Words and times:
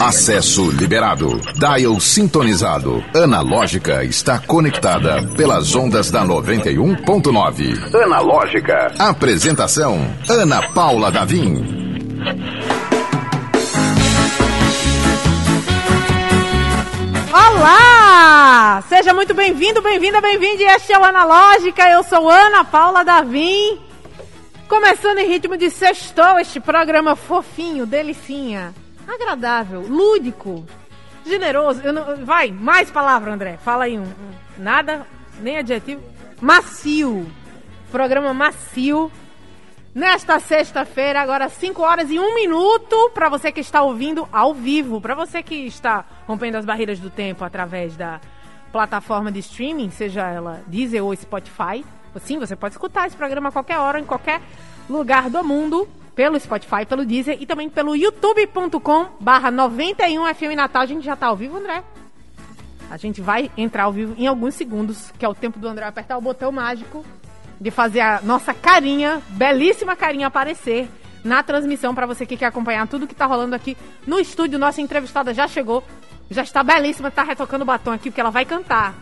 Acesso 0.00 0.70
liberado. 0.70 1.40
Dial 1.54 1.98
sintonizado. 1.98 3.02
Analógica 3.14 4.04
está 4.04 4.38
conectada 4.38 5.22
pelas 5.34 5.74
ondas 5.74 6.10
da 6.10 6.22
91.9. 6.24 7.94
Analógica. 8.02 8.92
Apresentação: 8.98 9.98
Ana 10.28 10.68
Paula 10.68 11.10
Davim. 11.10 11.64
Olá! 17.32 18.84
Seja 18.90 19.14
muito 19.14 19.32
bem-vindo, 19.32 19.80
bem-vinda, 19.80 20.20
bem-vinde. 20.20 20.64
Este 20.64 20.92
é 20.92 20.98
o 20.98 21.04
Analógica. 21.04 21.88
Eu 21.88 22.04
sou 22.04 22.28
Ana 22.28 22.62
Paula 22.62 23.02
Davim. 23.02 23.80
Começando 24.68 25.18
em 25.18 25.28
ritmo 25.28 25.56
de 25.56 25.70
sextou, 25.70 26.38
este 26.38 26.58
programa 26.58 27.14
fofinho, 27.14 27.86
delicinha, 27.86 28.74
agradável, 29.06 29.80
lúdico, 29.82 30.64
generoso. 31.24 31.80
Não, 31.92 32.24
vai, 32.24 32.50
mais 32.50 32.90
palavra, 32.90 33.32
André. 33.32 33.56
Fala 33.58 33.84
aí 33.84 33.98
um, 33.98 34.02
um 34.02 34.32
nada, 34.58 35.06
nem 35.40 35.58
adjetivo. 35.58 36.02
Macio. 36.40 37.26
Programa 37.90 38.34
macio. 38.34 39.10
Nesta 39.94 40.40
sexta-feira, 40.40 41.20
agora 41.20 41.48
5 41.48 41.80
horas 41.80 42.10
e 42.10 42.18
1 42.18 42.34
minuto, 42.34 43.10
para 43.14 43.28
você 43.28 43.52
que 43.52 43.60
está 43.60 43.80
ouvindo 43.82 44.28
ao 44.32 44.52
vivo, 44.52 45.00
para 45.00 45.14
você 45.14 45.40
que 45.40 45.54
está 45.54 46.04
rompendo 46.26 46.56
as 46.56 46.64
barreiras 46.64 46.98
do 46.98 47.10
tempo 47.10 47.44
através 47.44 47.96
da 47.96 48.20
plataforma 48.72 49.30
de 49.30 49.38
streaming, 49.38 49.92
seja 49.92 50.26
ela 50.26 50.64
Deezer 50.66 51.04
ou 51.04 51.14
Spotify. 51.14 51.84
Sim, 52.20 52.40
você 52.40 52.56
pode 52.56 52.74
escutar 52.74 53.06
esse 53.06 53.16
programa 53.16 53.50
a 53.50 53.52
qualquer 53.52 53.78
hora, 53.78 54.00
em 54.00 54.04
qualquer 54.04 54.40
lugar 54.90 55.30
do 55.30 55.44
mundo, 55.44 55.88
pelo 56.14 56.38
Spotify, 56.38 56.86
pelo 56.88 57.04
Deezer 57.04 57.36
e 57.40 57.46
também 57.46 57.68
pelo 57.68 57.96
youtube.com 57.96 59.06
barra 59.20 59.50
91FM 59.50 60.54
Natal. 60.54 60.82
A 60.82 60.86
gente 60.86 61.04
já 61.04 61.14
está 61.14 61.26
ao 61.26 61.36
vivo, 61.36 61.56
André? 61.56 61.82
A 62.90 62.96
gente 62.96 63.20
vai 63.20 63.50
entrar 63.56 63.84
ao 63.84 63.92
vivo 63.92 64.14
em 64.16 64.26
alguns 64.26 64.54
segundos, 64.54 65.12
que 65.18 65.24
é 65.24 65.28
o 65.28 65.34
tempo 65.34 65.58
do 65.58 65.66
André 65.66 65.86
apertar 65.86 66.16
o 66.16 66.20
botão 66.20 66.52
mágico 66.52 67.04
de 67.60 67.70
fazer 67.70 68.00
a 68.00 68.20
nossa 68.22 68.52
carinha, 68.52 69.22
belíssima 69.30 69.96
carinha 69.96 70.26
aparecer 70.26 70.88
na 71.24 71.42
transmissão 71.42 71.94
para 71.94 72.06
você 72.06 72.26
que 72.26 72.36
quer 72.36 72.46
acompanhar 72.46 72.86
tudo 72.86 73.06
que 73.06 73.14
tá 73.14 73.26
rolando 73.26 73.54
aqui 73.54 73.76
no 74.06 74.18
estúdio. 74.18 74.58
Nossa 74.58 74.80
entrevistada 74.80 75.32
já 75.32 75.48
chegou, 75.48 75.82
já 76.30 76.42
está 76.42 76.62
belíssima, 76.62 77.10
tá 77.10 77.22
retocando 77.22 77.62
o 77.62 77.66
batom 77.66 77.92
aqui 77.92 78.10
porque 78.10 78.20
ela 78.20 78.30
vai 78.30 78.44
cantar. 78.44 78.94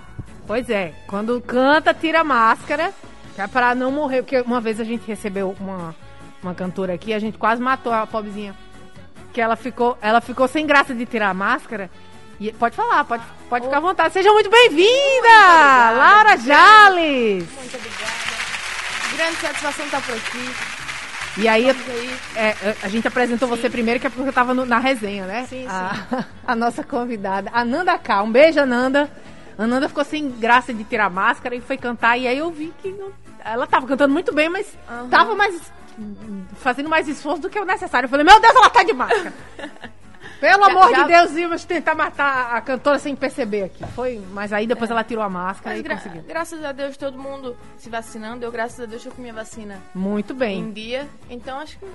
Pois 0.47 0.71
é, 0.71 0.95
quando 1.07 1.41
canta, 1.41 1.93
tira 1.93 2.21
a 2.21 2.25
máscara, 2.25 2.93
que 3.35 3.41
é 3.41 3.47
pra 3.47 3.75
não 3.75 3.91
morrer, 3.91 4.23
porque 4.23 4.41
uma 4.41 4.61
vez 4.61 4.81
a 4.81 4.85
gente 4.85 5.07
recebeu 5.07 5.57
uma, 5.61 5.95
uma 6.43 6.55
cantora 6.55 6.95
aqui, 6.95 7.13
a 7.15 7.19
gente 7.19 7.39
quase 7.39 7.61
matou 7.63 7.93
a 7.93 8.07
pobrezinha. 8.07 8.55
Que 9.33 9.41
ela 9.41 9.57
ficou, 9.57 9.97
ela 10.03 10.21
ficou 10.21 10.47
sem 10.49 10.67
graça 10.67 10.95
de 10.95 11.07
tirar 11.07 11.31
a 11.31 11.35
máscara. 11.35 11.91
E, 12.41 12.53
pode 12.53 12.75
falar, 12.77 13.05
pode, 13.05 13.23
pode 13.49 13.65
ficar 13.65 13.77
à 13.79 13.81
vontade. 13.81 14.13
Seja 14.13 14.33
muito 14.33 14.51
bem-vinda, 14.51 15.91
Laura 15.97 16.37
Jales! 16.37 17.49
Muito 17.57 17.77
obrigada. 17.77 18.13
Grande 19.17 19.37
satisfação 19.37 19.85
estar 19.87 20.03
por 20.03 20.15
aqui. 20.17 20.51
E 21.39 21.49
aí, 21.49 21.71
aí. 21.71 22.15
é, 22.37 22.77
a 22.83 22.89
gente 22.89 23.09
apresentou 23.09 23.49
você 23.49 23.71
primeiro, 23.71 23.99
que 23.99 24.07
é 24.07 24.11
porque 24.11 24.29
eu 24.29 24.33
tava 24.33 24.53
no- 24.53 24.67
na 24.67 24.79
resenha, 24.79 25.25
né? 25.27 25.47
Sim, 25.49 25.67
a, 25.67 26.25
a 26.47 26.55
nossa 26.57 26.83
convidada, 26.85 27.49
a 27.55 27.65
Nanda 27.65 27.97
K. 27.99 28.23
Um 28.23 28.31
beijo, 28.31 28.61
Ananda. 28.61 29.11
A 29.57 29.67
Nanda 29.67 29.89
ficou 29.89 30.05
sem 30.05 30.29
graça 30.31 30.75
de 30.75 30.85
tirar 30.85 31.07
a 31.07 31.11
máscara 31.11 31.55
e 31.55 31.61
foi 31.61 31.79
cantar. 31.79 32.19
E 32.19 32.27
aí 32.27 32.37
eu 32.37 32.51
vi 32.51 32.73
que 32.83 32.89
não- 32.91 33.13
ela 33.45 33.67
tava 33.67 33.87
cantando 33.87 34.13
muito 34.13 34.33
bem, 34.35 34.49
mas 34.51 34.67
Aham. 34.91 35.09
tava 35.09 35.35
mais. 35.35 35.73
Fazendo 36.57 36.89
mais 36.89 37.09
esforço 37.09 37.43
do 37.43 37.51
que 37.51 37.59
o 37.59 37.65
necessário. 37.65 38.07
Eu 38.07 38.11
falei, 38.11 38.25
meu 38.25 38.41
Deus, 38.41 38.55
ela 38.55 38.71
tá 38.71 38.83
de 38.83 38.93
máscara. 38.93 39.33
Pelo 40.41 40.65
Já- 40.65 40.71
amor 40.73 40.91
já- 40.91 41.03
de 41.03 41.09
Deus, 41.09 41.37
íamos 41.37 41.65
tentar 41.65 41.95
matar 41.95 42.57
a 42.57 42.61
cantora 42.61 42.99
sem 42.99 43.15
perceber 43.15 43.63
aqui. 43.65 43.85
Foi, 43.95 44.21
mas 44.33 44.53
aí 44.53 44.67
depois 44.67 44.91
ela 44.91 45.05
tirou 45.05 45.23
a 45.23 45.29
máscara 45.29 45.71
Mas 45.77 45.81
e 45.81 45.83
gra- 45.85 45.97
conseguiu. 45.97 46.23
graças 46.27 46.65
a 46.65 46.73
Deus 46.73 46.97
todo 46.97 47.17
mundo 47.17 47.57
se 47.79 47.89
vacinando. 47.89 48.45
Eu, 48.45 48.51
graças 48.51 48.81
a 48.81 48.87
Deus, 48.87 49.03
estou 49.03 49.13
com 49.13 49.23
minha 49.23 49.33
vacina 49.35 49.79
Muito 49.95 50.33
em 50.33 50.37
bem. 50.37 50.73
dia. 50.73 51.09
Então 51.31 51.61
acho 51.61 51.79
que 51.79 51.87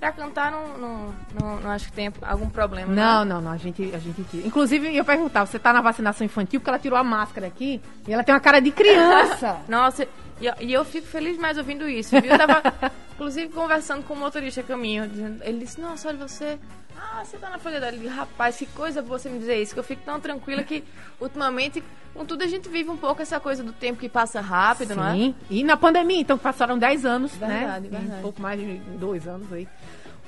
pra 0.00 0.10
cantar 0.10 0.50
não, 0.50 0.66
não, 0.76 1.14
não, 1.40 1.60
não 1.60 1.70
acho 1.70 1.86
que 1.86 1.92
tem 1.92 2.12
algum 2.22 2.48
problema. 2.50 2.92
Não, 2.92 3.24
né? 3.24 3.32
não, 3.34 3.40
não, 3.40 3.52
a 3.52 3.56
gente, 3.56 3.88
a 3.94 3.98
gente 3.98 4.24
tira. 4.24 4.44
Inclusive, 4.46 4.88
eu 4.88 4.92
ia 4.92 5.04
perguntar, 5.04 5.44
você 5.46 5.58
tá 5.58 5.72
na 5.72 5.80
vacinação 5.80 6.24
infantil 6.24 6.58
porque 6.60 6.70
ela 6.70 6.78
tirou 6.80 6.98
a 6.98 7.04
máscara 7.04 7.46
aqui 7.46 7.80
e 8.08 8.12
ela 8.12 8.24
tem 8.24 8.34
uma 8.34 8.40
cara 8.40 8.60
de 8.60 8.72
criança. 8.72 9.58
Nossa, 9.68 10.08
e, 10.40 10.46
eu- 10.46 10.84
fico 10.84 11.06
feliz 11.06 11.36
mais 11.38 11.56
ouvindo 11.58 11.88
isso, 11.88 12.20
viu? 12.20 12.32
Eu 12.32 12.38
tava, 12.38 12.62
inclusive, 13.14 13.48
conversando 13.52 14.02
com 14.04 14.14
o 14.14 14.16
motorista 14.16 14.60
a 14.60 14.64
caminho. 14.64 15.08
dizendo- 15.08 15.42
Ele 15.44 15.58
disse, 15.58 15.80
nossa, 15.80 16.08
olha 16.08 16.18
você... 16.18 16.58
Ah, 16.96 17.24
você 17.24 17.36
tá 17.36 17.50
na 17.50 17.58
folha 17.58 17.80
dele. 17.80 18.06
Rapaz, 18.08 18.56
que 18.56 18.66
coisa 18.66 19.02
boa 19.02 19.18
você 19.18 19.28
me 19.28 19.38
dizer 19.38 19.60
isso. 19.60 19.74
Que 19.74 19.80
eu 19.80 19.84
fico 19.84 20.02
tão 20.04 20.18
tranquila 20.20 20.62
que, 20.62 20.82
ultimamente, 21.20 21.82
com 22.14 22.24
tudo 22.24 22.42
a 22.42 22.46
gente 22.46 22.68
vive 22.68 22.88
um 22.88 22.96
pouco 22.96 23.20
essa 23.20 23.38
coisa 23.40 23.62
do 23.64 23.72
tempo 23.72 23.98
que 24.00 24.08
passa 24.08 24.40
rápido, 24.40 24.94
não 24.94 25.06
é? 25.08 25.12
Sim. 25.12 25.34
E 25.50 25.62
na 25.64 25.76
pandemia, 25.76 26.20
então, 26.20 26.38
passaram 26.38 26.78
10 26.78 27.04
anos, 27.04 27.32
Verdade, 27.34 27.88
né? 27.88 27.98
verdade. 27.98 28.18
Um 28.20 28.22
pouco 28.22 28.40
mais 28.40 28.58
de 28.60 28.76
dois 28.98 29.26
anos 29.26 29.52
aí. 29.52 29.68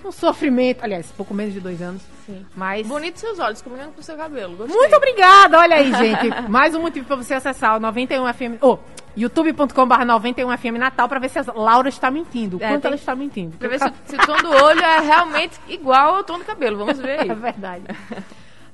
Um 0.05 0.13
sofrimento, 0.13 0.85
aliás, 0.85 1.11
pouco 1.17 1.35
menos 1.35 1.53
de 1.55 1.61
dois 1.61 1.83
anos. 1.83 2.03
Sim. 2.27 2.45
Mas. 2.55 2.87
Bonito 2.87 3.19
seus 3.19 3.39
olhos, 3.39 3.61
combinando 3.63 3.93
com 3.93 4.01
o 4.01 4.05
seu 4.05 4.17
cabelo. 4.17 4.57
Gostei. 4.57 4.77
Muito 4.77 4.95
obrigada, 4.97 5.59
olha 5.59 5.77
aí, 5.77 5.93
gente. 5.93 6.29
Mais 6.49 6.75
um 6.75 6.81
motivo 6.83 7.07
pra 7.07 7.17
você 7.17 7.35
acessar 7.35 7.77
o 7.77 7.81
91FM. 7.81 8.59
Ô, 8.63 8.79
youtube.com.br 9.17 9.95
91FM 10.05 10.77
Natal 10.79 11.09
pra 11.09 11.19
ver 11.19 11.29
se 11.31 11.39
a 11.39 11.45
Laura 11.55 11.89
está 11.89 12.11
mentindo. 12.11 12.59
O 12.59 12.63
É, 12.63 12.69
quanto 12.69 12.83
tem- 12.83 12.89
ela 12.91 12.97
está 12.97 13.17
mentindo. 13.17 13.57
Pra 13.57 13.69
ver 13.69 13.79
se, 13.81 13.93
se 14.07 14.15
o 14.15 14.19
tom 14.27 14.37
do 14.37 14.51
olho 14.65 14.81
é 14.81 15.01
realmente 15.01 15.59
igual 15.69 16.17
ao 16.17 16.25
tom 16.25 16.39
do 16.39 16.45
cabelo. 16.45 16.77
Vamos 16.79 16.99
ver 16.99 17.21
aí. 17.21 17.29
É 17.31 17.35
verdade. 17.35 17.85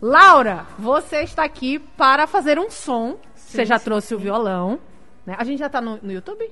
Laura, 0.00 0.66
você 0.78 1.22
está 1.22 1.44
aqui 1.44 1.78
para 1.78 2.26
fazer 2.26 2.58
um 2.58 2.70
som. 2.70 3.16
você 3.34 3.64
já 3.64 3.78
sim, 3.78 3.84
trouxe 3.84 4.14
o 4.14 4.18
violão. 4.18 4.78
Né? 5.24 5.36
A 5.38 5.44
gente 5.44 5.60
já 5.60 5.66
está 5.66 5.80
no, 5.80 5.98
no 6.02 6.12
YouTube? 6.12 6.50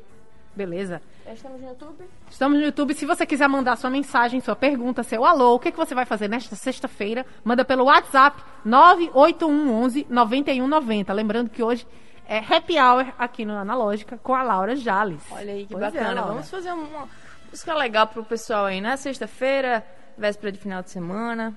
Beleza. 0.55 1.03
Já 1.25 1.33
estamos 1.35 1.61
no 1.61 1.69
YouTube? 1.69 2.05
Estamos 2.31 2.59
no 2.59 2.65
YouTube. 2.65 2.95
Se 2.95 3.07
você 3.07 3.27
quiser 3.27 3.49
mandar 3.49 3.77
sua 3.77 3.91
mensagem, 3.91 4.41
sua 4.41 4.57
pergunta, 4.57 5.03
seu 5.03 5.25
alô, 5.25 5.55
o 5.55 5.59
que, 5.59 5.71
que 5.71 5.77
você 5.77 5.95
vai 5.95 6.05
fazer 6.05 6.29
nesta 6.29 6.57
sexta-feira, 6.57 7.27
manda 7.45 7.65
pelo 7.65 7.85
WhatsApp 7.85 8.43
98111 8.65 10.07
9190. 10.09 11.13
Lembrando 11.13 11.51
que 11.51 11.63
hoje 11.63 11.87
é 12.27 12.39
happy 12.39 12.79
hour 12.79 13.13
aqui 13.19 13.45
no 13.45 13.57
Analógica 13.57 14.19
com 14.19 14.35
a 14.35 14.43
Laura 14.43 14.75
Jales. 14.77 15.23
Olha 15.31 15.53
aí 15.53 15.67
que 15.67 15.73
Pois 15.73 15.83
é, 15.83 15.91
bacana. 15.91 16.15
Laura. 16.15 16.33
Vamos 16.33 16.51
fazer 16.51 16.73
uma 16.73 17.09
música 17.51 17.75
legal 17.75 18.07
pro 18.07 18.25
pessoal 18.25 18.65
aí, 18.67 18.81
né? 18.81 18.97
Sexta-feira, 18.97 19.85
véspera 20.17 20.53
de 20.53 20.59
final 20.59 20.83
de 20.83 20.91
semana. 20.91 21.55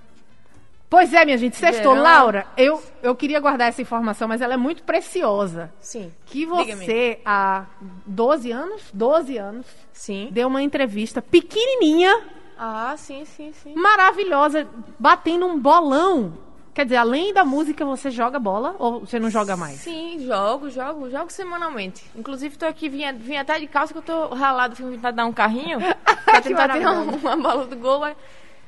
Pois 0.94 1.12
é, 1.12 1.26
minha 1.26 1.40
gente, 1.40 1.56
sextou. 1.58 1.94
Verão. 1.96 2.04
Laura, 2.04 2.46
eu, 2.56 2.80
eu 3.02 3.16
queria 3.16 3.40
guardar 3.40 3.68
essa 3.68 3.82
informação, 3.82 4.28
mas 4.28 4.42
ela 4.42 4.54
é 4.54 4.58
muito 4.58 4.84
preciosa. 4.84 5.74
Sim. 5.80 6.14
Que 6.28 6.46
você, 6.46 7.20
há 7.26 7.66
12 8.06 8.52
anos, 8.52 8.84
12 8.94 9.36
anos, 9.40 9.66
Sim. 9.92 10.30
deu 10.32 10.48
uma 10.48 10.62
entrevista 10.62 11.20
pequenininha, 11.20 12.16
Ah, 12.56 12.94
sim, 12.96 13.26
sim, 13.26 13.52
sim. 13.54 13.74
maravilhosa, 13.74 14.68
batendo 15.00 15.48
um 15.48 15.58
bolão. 15.60 16.38
Quer 16.76 16.84
dizer, 16.86 16.98
além 16.98 17.34
da 17.34 17.44
música, 17.44 17.84
você 17.84 18.12
joga 18.12 18.38
bola 18.38 18.76
ou 18.78 19.00
você 19.00 19.18
não 19.20 19.32
joga 19.32 19.58
mais? 19.58 19.80
Sim, 19.80 20.20
jogo, 20.24 20.70
jogo, 20.70 21.10
jogo 21.10 21.32
semanalmente. 21.32 22.04
Inclusive, 22.16 22.56
tô 22.56 22.68
aqui, 22.68 22.88
vim, 22.88 23.12
vim 23.14 23.38
até 23.38 23.60
de 23.60 23.66
calça 23.66 23.94
que 23.94 23.98
eu 23.98 24.04
tô 24.04 24.28
ralado, 24.36 24.76
fui 24.76 24.92
tentar 24.92 25.10
dar 25.10 25.26
um 25.26 25.34
carrinho 25.34 25.80
pra 26.24 26.40
tentar 26.40 26.70
tirar 26.70 26.92
uma 26.94 27.36
bola 27.36 27.66
do 27.66 27.76
gol. 27.78 28.00
mas- 28.00 28.16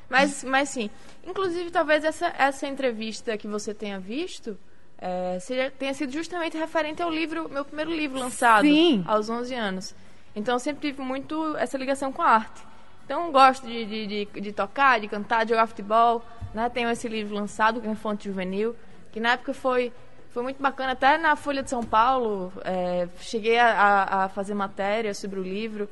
Mas, 0.08 0.44
mas 0.44 0.68
sim. 0.68 0.88
Inclusive, 1.26 1.70
talvez 1.70 2.04
essa, 2.04 2.32
essa 2.38 2.66
entrevista 2.66 3.36
que 3.36 3.48
você 3.48 3.74
tenha 3.74 3.98
visto 3.98 4.56
é, 4.98 5.38
seja, 5.40 5.70
tenha 5.78 5.92
sido 5.92 6.12
justamente 6.12 6.56
referente 6.56 7.02
ao 7.02 7.10
livro, 7.10 7.48
meu 7.50 7.64
primeiro 7.64 7.90
livro 7.92 8.18
lançado 8.18 8.62
Sim. 8.66 9.04
aos 9.06 9.28
11 9.28 9.54
anos. 9.54 9.94
Então, 10.34 10.54
eu 10.54 10.58
sempre 10.58 10.88
tive 10.90 11.02
muito 11.02 11.56
essa 11.56 11.76
ligação 11.76 12.12
com 12.12 12.22
a 12.22 12.28
arte. 12.30 12.62
Então, 13.04 13.26
eu 13.26 13.32
gosto 13.32 13.66
de, 13.66 13.84
de, 13.84 14.06
de, 14.26 14.40
de 14.40 14.52
tocar, 14.52 15.00
de 15.00 15.08
cantar, 15.08 15.44
de 15.44 15.50
jogar 15.50 15.66
futebol. 15.66 16.22
Né? 16.54 16.68
Tenho 16.70 16.88
esse 16.90 17.08
livro 17.08 17.34
lançado, 17.34 17.80
que 17.80 17.86
é 17.88 17.94
Fonte 17.94 18.26
Juvenil, 18.28 18.74
que 19.12 19.20
na 19.20 19.32
época 19.32 19.52
foi, 19.54 19.92
foi 20.30 20.42
muito 20.42 20.62
bacana. 20.62 20.92
Até 20.92 21.18
na 21.18 21.36
Folha 21.36 21.62
de 21.62 21.70
São 21.70 21.82
Paulo, 21.82 22.52
é, 22.64 23.08
cheguei 23.20 23.58
a, 23.58 24.24
a- 24.24 24.28
fazer 24.28 24.54
matéria 24.54 25.12
sobre 25.14 25.40
o 25.40 25.42
livro, 25.42 25.88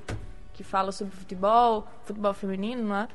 que 0.55 0.62
fala 0.65 0.93
sobre 0.93 1.15
futebol, 1.17 1.87
futebol 2.05 2.33
feminino, 2.35 2.83
não 2.88 2.97
é? 2.97 3.09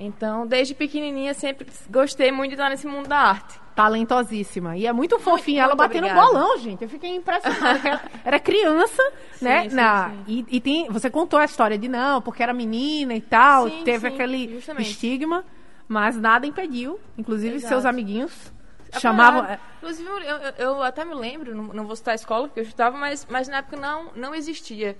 Então, 0.00 0.46
desde 0.46 0.74
pequenininha, 0.74 1.34
sempre 1.34 1.66
gostei 1.90 2.30
muito 2.30 2.50
de 2.50 2.54
estar 2.54 2.70
nesse 2.70 2.86
mundo 2.86 3.08
da 3.08 3.18
arte. 3.18 3.58
Talentosíssima. 3.74 4.76
E 4.76 4.86
é 4.86 4.92
muito 4.92 5.18
fofinha 5.18 5.62
ela 5.64 5.74
muito 5.74 5.78
batendo 5.78 6.04
obrigada. 6.06 6.26
bolão, 6.32 6.58
gente. 6.58 6.82
Eu 6.84 6.88
fiquei 6.88 7.10
impressionada. 7.16 7.88
ela 7.88 8.00
era 8.24 8.38
criança, 8.40 9.02
né? 9.42 9.68
sim, 9.68 9.74
na, 9.74 10.10
sim. 10.10 10.24
E, 10.50 10.56
e 10.56 10.60
tem, 10.60 10.88
você 10.88 11.10
contou 11.10 11.38
a 11.38 11.44
história 11.44 11.76
de 11.76 11.88
não, 11.88 12.22
porque 12.22 12.42
era 12.42 12.52
menina 12.54 13.14
e 13.14 13.20
tal. 13.20 13.68
Sim, 13.68 13.82
teve 13.84 14.08
sim, 14.08 14.14
aquele 14.14 14.54
justamente. 14.54 14.90
estigma, 14.90 15.44
mas 15.88 16.16
nada 16.16 16.46
impediu. 16.46 16.98
Inclusive, 17.16 17.56
Exato. 17.56 17.68
seus 17.74 17.84
amiguinhos 17.84 18.52
É 18.92 18.98
chamavam. 19.00 19.42
parado. 19.42 19.62
Inclusive, 19.78 20.08
eu, 20.08 20.18
eu- 20.18 20.52
eu 20.58 20.82
até 20.82 21.04
me 21.04 21.14
lembro, 21.14 21.54
não, 21.56 21.64
não 21.74 21.86
vou 21.86 21.96
citar 21.96 22.12
a 22.12 22.16
escola 22.16 22.46
porque 22.48 22.60
eu 22.60 22.64
estudava, 22.64 22.96
mas, 22.96 23.26
mas 23.30 23.48
na 23.48 23.58
época 23.58 23.76
não, 23.76 24.12
não 24.14 24.34
existia 24.34 24.96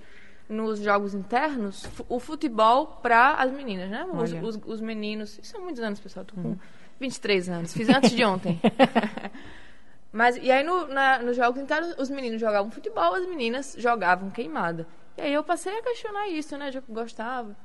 nos 0.49 0.79
jogos 0.79 1.13
internos 1.13 1.85
o 2.09 2.19
futebol 2.19 2.87
para 3.03 3.35
as 3.35 3.51
meninas, 3.51 3.89
né? 3.89 4.03
Os, 4.05 4.33
os, 4.33 4.61
os, 4.65 4.81
meninos. 4.81 5.39
Isso 5.41 5.55
há 5.55 5.59
muitos 5.59 5.81
anos, 5.81 5.99
pessoal. 5.99 6.25
Tô 6.25 6.35
com 6.35 6.49
hum. 6.49 6.57
23 6.99 7.49
anos. 7.49 7.73
Fiz 7.73 7.87
antes 7.87 8.11
de 8.11 8.25
ontem. 8.25 8.59
Mas, 10.11 10.37
e 10.37 10.49
aí, 10.51 10.63
no, 10.63 10.87
na, 10.87 11.19
nos 11.19 11.37
jogos 11.37 11.61
internos, 11.61 11.95
os 11.99 12.09
meninos 12.09 12.41
jogavam 12.41 12.71
futebol, 12.71 13.13
as 13.13 13.27
meninas 13.27 13.75
jogavam 13.77 14.31
queimada. 14.31 14.87
E 15.15 15.21
aí 15.21 15.33
eu 15.33 15.43
passei 15.43 15.77
a 15.77 15.83
questionar 15.83 16.27
isso, 16.29 16.57
né? 16.57 16.71
Já 16.71 16.81
gostava. 16.89 17.55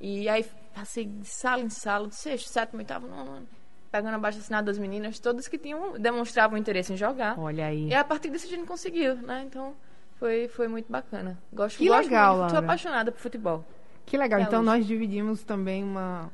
E 0.00 0.28
aí 0.28 0.44
passei 0.74 1.06
de 1.06 1.26
sala 1.26 1.62
em 1.62 1.70
sala, 1.70 2.08
de 2.08 2.16
sexto, 2.16 2.48
sétimo, 2.48 2.80
oitavo, 2.80 3.06
nono, 3.06 3.46
pegando 3.90 4.14
abaixo 4.16 4.38
assinado 4.38 4.66
das 4.66 4.78
meninas, 4.78 5.18
todas 5.18 5.48
que 5.48 5.56
tinham, 5.56 5.98
demonstravam 5.98 6.58
interesse 6.58 6.92
em 6.92 6.96
jogar. 6.96 7.38
Olha 7.38 7.66
aí. 7.66 7.88
E 7.88 7.94
a 7.94 8.04
partir 8.04 8.30
disso 8.30 8.46
a 8.46 8.50
gente 8.50 8.66
conseguiu, 8.66 9.14
né? 9.16 9.44
Então 9.46 9.74
foi, 10.18 10.48
foi 10.48 10.68
muito 10.68 10.90
bacana. 10.90 11.38
Gosto, 11.52 11.78
que 11.78 11.88
gosto 11.88 12.04
legal, 12.04 12.38
muito, 12.38 12.50
sou 12.50 12.58
apaixonada 12.58 13.12
por 13.12 13.20
futebol. 13.20 13.64
Que 14.06 14.16
legal. 14.16 14.38
então 14.38 14.60
hoje. 14.60 14.66
nós 14.66 14.86
dividimos 14.86 15.42
também 15.42 15.82
uma, 15.82 16.30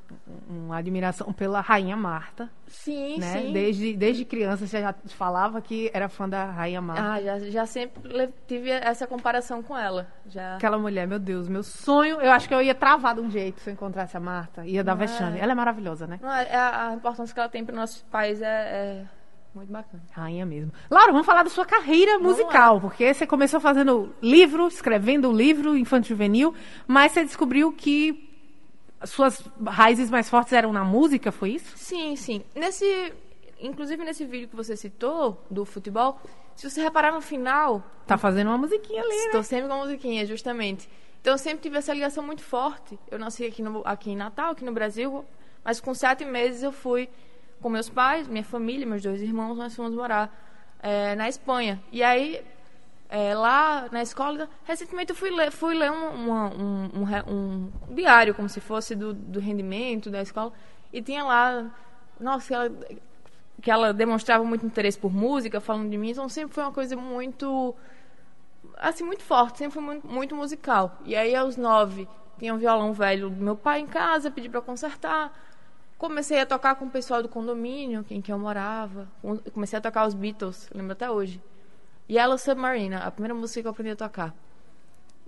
uma 0.46 0.76
admiração 0.76 1.32
pela 1.32 1.62
Rainha 1.62 1.96
Marta. 1.96 2.50
Sim, 2.69 3.19
né? 3.19 3.40
sim. 3.40 3.52
Desde, 3.52 3.96
desde 3.96 4.25
criança 4.26 4.67
você 4.67 4.82
já 4.82 4.94
falava 5.06 5.61
que 5.62 5.90
era 5.94 6.06
fã 6.06 6.29
da 6.29 6.44
Rainha 6.44 6.82
Marta. 6.82 7.14
Ah, 7.14 7.23
já, 7.23 7.38
já 7.50 7.67
sempre 7.67 8.31
tive 8.46 8.70
essa 8.70 9.06
comparação 9.06 9.62
com 9.62 9.76
ela. 9.76 10.06
Já. 10.26 10.56
Aquela 10.56 10.76
mulher, 10.76 11.08
meu 11.08 11.19
Deus, 11.19 11.49
meu 11.49 11.62
sonho. 11.62 12.20
Eu 12.20 12.31
acho 12.31 12.46
que 12.46 12.55
eu 12.55 12.61
ia 12.61 12.75
travar 12.75 13.14
de 13.14 13.23
um 13.23 13.31
jeito 13.31 13.58
se 13.62 13.70
eu 13.70 13.73
encontrasse 13.73 14.14
a 14.19 14.20
Marta. 14.20 14.67
Ia 14.67 14.84
dar 14.84 14.94
vexame. 14.94 15.38
É. 15.38 15.43
Ela 15.43 15.52
é 15.52 15.55
maravilhosa, 15.55 16.06
né? 16.06 16.20
Não, 16.20 16.31
é, 16.31 16.55
a, 16.55 16.88
a 16.88 16.94
importância 16.94 17.32
que 17.32 17.40
ela 17.40 17.49
tem 17.49 17.64
para 17.64 17.73
o 17.73 17.76
nosso 17.76 18.05
país 18.05 18.43
é, 18.43 18.46
é 18.46 19.05
muito 19.54 19.70
bacana. 19.70 20.02
Rainha 20.12 20.46
mesmo. 20.46 20.72
Laura, 20.90 21.12
vamos 21.12 21.26
falar 21.26 21.43
da 21.43 21.50
sua 21.50 21.66
carreira 21.66 22.12
vamos 22.19 22.38
musical, 22.38 22.75
lá. 22.76 22.81
porque 22.81 23.12
você 23.12 23.26
começou 23.26 23.60
fazendo 23.60 24.14
livro, 24.22 24.66
escrevendo 24.66 25.31
livro 25.31 25.76
infantil 25.76 26.10
juvenil, 26.16 26.54
mas 26.87 27.12
você 27.12 27.25
descobriu 27.25 27.72
que 27.72 28.28
suas 29.04 29.43
raízes 29.66 30.10
mais 30.10 30.28
fortes 30.31 30.52
eram 30.52 30.72
na 30.72 30.84
música, 30.84 31.31
foi 31.32 31.50
isso? 31.52 31.76
Sim, 31.76 32.16
sim. 32.16 32.43
Nesse, 32.54 33.12
inclusive 33.60 34.04
nesse 34.04 34.25
vídeo 34.25 34.49
que 34.49 34.56
você 34.56 34.76
citou 34.76 35.44
do 35.50 35.64
futebol, 35.64 36.20
se 36.55 36.69
você 36.69 36.81
reparar 36.82 37.12
no 37.12 37.20
final, 37.20 37.82
tá 38.06 38.16
fazendo 38.16 38.48
uma 38.48 38.58
musiquinha 38.58 39.02
ali, 39.02 39.14
Estou 39.14 39.40
né? 39.40 39.43
sempre 39.43 39.69
com 39.69 39.75
uma 39.75 39.84
musiquinha, 39.84 40.25
justamente. 40.26 40.88
Então 41.20 41.34
eu 41.34 41.38
sempre 41.38 41.62
tive 41.62 41.76
essa 41.76 41.93
ligação 41.93 42.25
muito 42.25 42.43
forte. 42.43 42.98
Eu 43.10 43.19
nasci 43.19 43.44
aqui, 43.44 43.62
no, 43.62 43.82
aqui 43.84 44.10
em 44.10 44.16
Natal, 44.16 44.52
aqui 44.52 44.64
no 44.64 44.72
Brasil, 44.72 45.25
mas 45.64 45.81
com 45.81 45.94
sete 45.94 46.25
meses 46.25 46.62
eu 46.62 46.72
fui 46.72 47.08
com 47.62 47.70
meus 47.70 47.88
pais, 47.88 48.26
minha 48.26 48.44
família, 48.44 48.86
meus 48.86 49.02
dois 49.02 49.22
irmãos, 49.22 49.56
nós 49.56 49.74
fomos 49.74 49.94
morar 49.94 50.30
é, 50.82 51.14
na 51.14 51.28
Espanha. 51.28 51.80
E 51.92 52.02
aí, 52.02 52.44
é, 53.08 53.34
lá 53.34 53.88
na 53.92 54.02
escola, 54.02 54.48
recentemente 54.64 55.10
eu 55.10 55.16
fui 55.16 55.30
ler, 55.30 55.50
fui 55.50 55.74
ler 55.74 55.90
um, 55.90 56.08
uma, 56.08 56.54
um, 56.54 56.90
um, 56.94 57.32
um, 57.32 57.94
diário, 57.94 58.34
como 58.34 58.48
se 58.48 58.60
fosse 58.60 58.94
do, 58.94 59.14
do 59.14 59.38
rendimento 59.38 60.10
da 60.10 60.20
escola, 60.20 60.52
e 60.92 61.00
tinha 61.00 61.24
lá, 61.24 61.70
nossa, 62.18 62.54
ela, 62.54 62.72
que 63.60 63.70
ela 63.70 63.92
demonstrava 63.92 64.42
muito 64.44 64.66
interesse 64.66 64.98
por 64.98 65.12
música, 65.12 65.60
falando 65.60 65.88
de 65.88 65.96
mim, 65.96 66.10
então 66.10 66.28
sempre 66.28 66.54
foi 66.54 66.64
uma 66.64 66.72
coisa 66.72 66.96
muito, 66.96 67.74
assim, 68.76 69.04
muito 69.04 69.22
forte, 69.22 69.58
sempre 69.58 69.74
foi 69.74 69.82
muito, 69.82 70.06
muito 70.06 70.34
musical. 70.34 70.98
E 71.04 71.14
aí, 71.14 71.34
aos 71.34 71.56
nove, 71.56 72.08
tinha 72.38 72.52
um 72.52 72.58
violão 72.58 72.92
velho 72.92 73.30
do 73.30 73.42
meu 73.42 73.56
pai 73.56 73.80
em 73.80 73.86
casa, 73.86 74.30
pedi 74.30 74.48
para 74.48 74.60
consertar, 74.60 75.32
Comecei 76.02 76.40
a 76.40 76.44
tocar 76.44 76.75
com 76.75 76.87
o 76.87 76.90
pessoal 76.90 77.22
do 77.22 77.28
condomínio 77.28 78.04
em 78.10 78.20
que 78.20 78.32
eu 78.32 78.37
morava. 78.37 79.06
Comecei 79.54 79.78
a 79.78 79.81
tocar 79.81 80.04
os 80.04 80.14
Beatles, 80.14 80.69
lembro 80.75 80.94
até 80.94 81.08
hoje. 81.08 81.40
Yellow 82.10 82.37
Submarine, 82.37 82.96
a 82.96 83.08
primeira 83.08 83.32
música 83.32 83.60
que 83.60 83.69
eu 83.69 83.70
aprendi 83.70 83.93
a 83.93 83.96
tocar. 83.96 84.34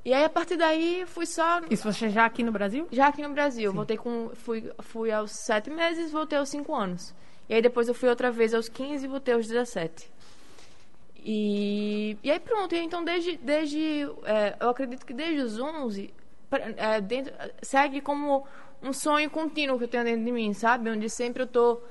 E 0.04 0.12
aí, 0.12 0.24
a 0.24 0.28
partir 0.28 0.56
daí, 0.56 1.04
fui 1.06 1.26
só... 1.26 1.60
Isso 1.70 1.84
você 1.84 2.08
já 2.08 2.24
aqui 2.24 2.42
no 2.42 2.50
Brasil? 2.50 2.88
Já 2.90 3.06
aqui 3.06 3.22
no 3.22 3.32
Brasil. 3.32 3.70
Sim. 3.70 3.76
Voltei 3.76 3.96
com... 3.96 4.32
Fui, 4.34 4.68
fui 4.80 5.12
aos 5.12 5.30
sete 5.30 5.70
meses, 5.70 6.10
voltei 6.10 6.40
aos 6.40 6.48
cinco 6.48 6.74
anos. 6.74 7.14
E 7.48 7.54
aí, 7.54 7.62
depois 7.62 7.86
eu 7.86 7.94
fui 7.94 8.08
outra 8.08 8.32
vez 8.32 8.52
aos 8.52 8.68
15 8.68 9.04
e 9.04 9.08
voltei 9.08 9.32
aos 9.32 9.46
17. 9.46 10.10
E, 11.18 12.18
e 12.20 12.32
aí, 12.32 12.40
pronto. 12.40 12.74
Então, 12.74 13.04
desde... 13.04 13.36
desde 13.36 14.10
é, 14.24 14.56
eu 14.58 14.70
acredito 14.70 15.06
que 15.06 15.14
desde 15.14 15.40
os 15.40 15.56
11, 15.60 16.12
é, 16.76 17.00
dentro, 17.00 17.32
segue 17.62 18.00
como 18.00 18.44
um 18.84 18.92
sonho 18.92 19.30
contínuo 19.30 19.78
que 19.78 19.84
eu 19.84 19.88
tenho 19.88 20.04
dentro 20.04 20.24
de 20.24 20.30
mim, 20.30 20.52
sabe? 20.52 20.90
Onde 20.90 21.08
sempre 21.08 21.42
eu 21.42 21.46
estou 21.46 21.82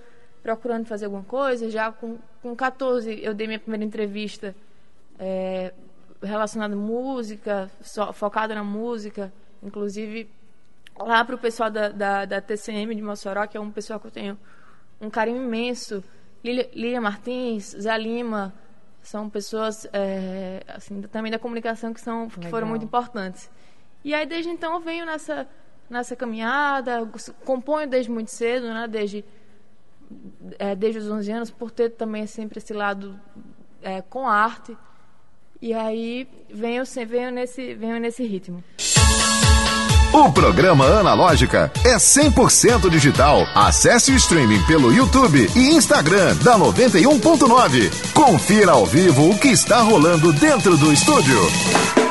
procurando 0.43 0.85
fazer 0.85 1.05
alguma 1.05 1.23
coisa. 1.23 1.69
Já 1.69 1.91
com, 1.91 2.17
com 2.41 2.55
14 2.55 3.19
eu 3.23 3.33
dei 3.33 3.47
minha 3.47 3.59
primeira 3.59 3.83
entrevista 3.83 4.55
é, 5.17 5.73
relacionada 6.21 6.73
à 6.75 6.77
música, 6.77 7.69
so, 7.81 8.13
focada 8.13 8.53
na 8.53 8.63
música. 8.63 9.33
Inclusive, 9.63 10.29
lá 10.97 11.25
para 11.25 11.35
o 11.35 11.37
pessoal 11.37 11.71
da, 11.71 11.89
da, 11.89 12.25
da, 12.25 12.41
TCM 12.41 12.93
de 12.93 13.01
Mossoró, 13.01 13.47
que 13.47 13.57
é 13.57 13.59
um 13.59 13.71
pessoal 13.71 13.99
que 13.99 14.07
eu 14.07 14.11
tenho 14.11 14.37
um 15.01 15.09
carinho 15.09 15.43
imenso. 15.43 16.03
Lília 16.43 16.99
Martins, 16.99 17.75
Zé 17.79 17.97
Lima, 17.97 18.53
são 19.01 19.29
pessoas 19.29 19.87
é, 19.93 20.61
assim, 20.67 21.01
também 21.03 21.31
da 21.31 21.39
comunicação 21.39 21.93
que, 21.93 22.01
são, 22.01 22.27
que 22.27 22.49
foram 22.49 22.67
muito 22.67 22.83
importantes. 22.83 23.49
E 24.03 24.13
aí, 24.13 24.25
desde 24.25 24.49
então, 24.49 24.73
eu 24.73 24.81
venho 24.81 25.05
nessa 25.05 25.47
nessa 25.89 26.15
caminhada, 26.15 27.07
componho 27.45 27.87
desde 27.87 28.09
muito 28.11 28.31
cedo, 28.31 28.67
né? 28.67 28.87
Desde, 28.87 29.23
é, 30.57 30.75
desde 30.75 30.99
os 30.99 31.09
11 31.09 31.31
anos, 31.31 31.51
por 31.51 31.71
ter 31.71 31.89
também 31.91 32.25
sempre 32.25 32.59
esse 32.59 32.73
lado 32.73 33.19
é, 33.81 34.01
com 34.01 34.27
arte. 34.27 34.75
E 35.61 35.73
aí 35.73 36.27
venho, 36.49 36.83
venho, 37.07 37.31
nesse, 37.31 37.73
venho 37.75 37.99
nesse 37.99 38.23
ritmo. 38.25 38.63
O 40.13 40.31
programa 40.31 40.85
Analógica 40.85 41.71
é 41.83 41.95
100% 41.95 42.87
digital. 42.89 43.47
Acesse 43.55 44.11
o 44.11 44.15
streaming 44.15 44.61
pelo 44.67 44.93
YouTube 44.93 45.49
e 45.55 45.71
Instagram 45.71 46.35
da 46.43 46.57
91.9. 46.57 48.13
Confira 48.13 48.73
ao 48.73 48.85
vivo 48.85 49.31
o 49.31 49.39
que 49.39 49.47
está 49.47 49.81
rolando 49.81 50.31
dentro 50.33 50.77
do 50.77 50.93
estúdio 50.93 52.02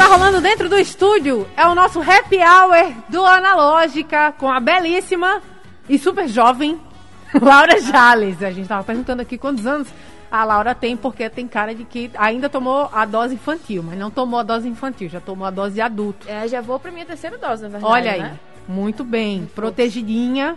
está 0.00 0.16
rolando 0.16 0.40
dentro 0.40 0.66
do 0.66 0.78
estúdio 0.78 1.46
é 1.54 1.66
o 1.66 1.74
nosso 1.74 2.00
happy 2.00 2.38
hour 2.38 2.90
do 3.10 3.22
Analógica 3.22 4.32
com 4.32 4.50
a 4.50 4.58
belíssima 4.58 5.42
e 5.86 5.98
super 5.98 6.26
jovem 6.26 6.80
Laura 7.38 7.78
Jales. 7.78 8.42
A 8.42 8.48
gente 8.50 8.62
estava 8.62 8.82
perguntando 8.82 9.20
aqui 9.20 9.36
quantos 9.36 9.66
anos 9.66 9.88
a 10.30 10.42
Laura 10.42 10.74
tem, 10.74 10.96
porque 10.96 11.28
tem 11.28 11.46
cara 11.46 11.74
de 11.74 11.84
que 11.84 12.10
ainda 12.16 12.48
tomou 12.48 12.88
a 12.90 13.04
dose 13.04 13.34
infantil, 13.34 13.82
mas 13.82 13.98
não 13.98 14.10
tomou 14.10 14.40
a 14.40 14.42
dose 14.42 14.66
infantil, 14.66 15.10
já 15.10 15.20
tomou 15.20 15.46
a 15.46 15.50
dose 15.50 15.82
adulto. 15.82 16.26
É, 16.26 16.48
já 16.48 16.62
vou 16.62 16.80
para 16.80 16.90
minha 16.90 17.04
terceira 17.04 17.36
dose, 17.36 17.64
na 17.64 17.68
verdade. 17.68 17.92
Olha 17.92 18.12
aí, 18.12 18.22
né? 18.22 18.40
muito 18.66 19.04
bem, 19.04 19.50
protegidinha 19.54 20.56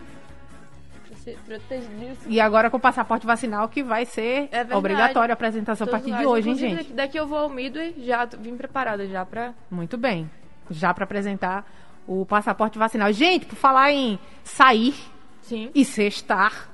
e 2.28 2.40
agora 2.40 2.70
com 2.70 2.78
o 2.78 2.80
passaporte 2.80 3.26
vacinal 3.26 3.68
que 3.70 3.84
vai 3.84 4.06
ser 4.06 4.50
é 4.52 4.76
obrigatório 4.76 5.32
a 5.32 5.34
apresentação 5.34 5.88
Todos 5.88 6.02
a 6.02 6.04
partir 6.04 6.18
de 6.18 6.26
hoje, 6.26 6.50
hein, 6.50 6.56
gente? 6.56 6.76
Daqui, 6.76 6.94
daqui 6.94 7.18
eu 7.20 7.28
vou 7.28 7.38
ao 7.38 7.50
Midway, 7.50 7.96
já 8.00 8.26
vim 8.26 8.56
preparada 8.56 9.08
já 9.08 9.26
para 9.26 9.54
Muito 9.70 9.98
bem. 9.98 10.30
Já 10.70 10.94
para 10.94 11.04
apresentar 11.04 11.66
o 12.08 12.26
passaporte 12.26 12.78
vacinal. 12.78 13.12
Gente, 13.12 13.46
por 13.46 13.56
falar 13.56 13.92
em 13.92 14.20
sair 14.44 14.96
Sim. 15.42 15.70
e 15.74 15.86
sextar, 15.86 16.70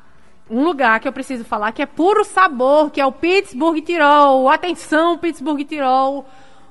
um 0.50 0.64
lugar 0.64 1.00
que 1.00 1.08
eu 1.08 1.14
preciso 1.14 1.44
falar 1.44 1.72
que 1.72 1.82
é 1.82 1.86
puro 1.86 2.24
sabor, 2.24 2.90
que 2.90 3.00
é 3.00 3.06
o 3.06 3.12
Pittsburgh 3.12 3.82
Tirol. 3.82 4.50
Atenção, 4.50 5.18
Pittsburgh 5.18 5.64
Tirol. 5.64 6.26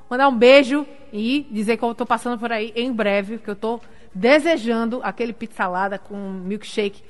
Mandar 0.09 0.27
um 0.27 0.35
beijo 0.35 0.85
e 1.13 1.47
dizer 1.49 1.77
que 1.77 1.83
eu 1.83 1.91
estou 1.91 2.05
passando 2.05 2.37
por 2.37 2.51
aí 2.51 2.73
em 2.75 2.91
breve, 2.91 3.37
que 3.37 3.49
eu 3.49 3.53
estou 3.53 3.81
desejando 4.13 4.99
aquele 5.03 5.31
pizza 5.31 5.57
salada 5.57 5.97
com 5.97 6.15
milkshake 6.15 7.01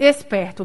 esperto. 0.00 0.64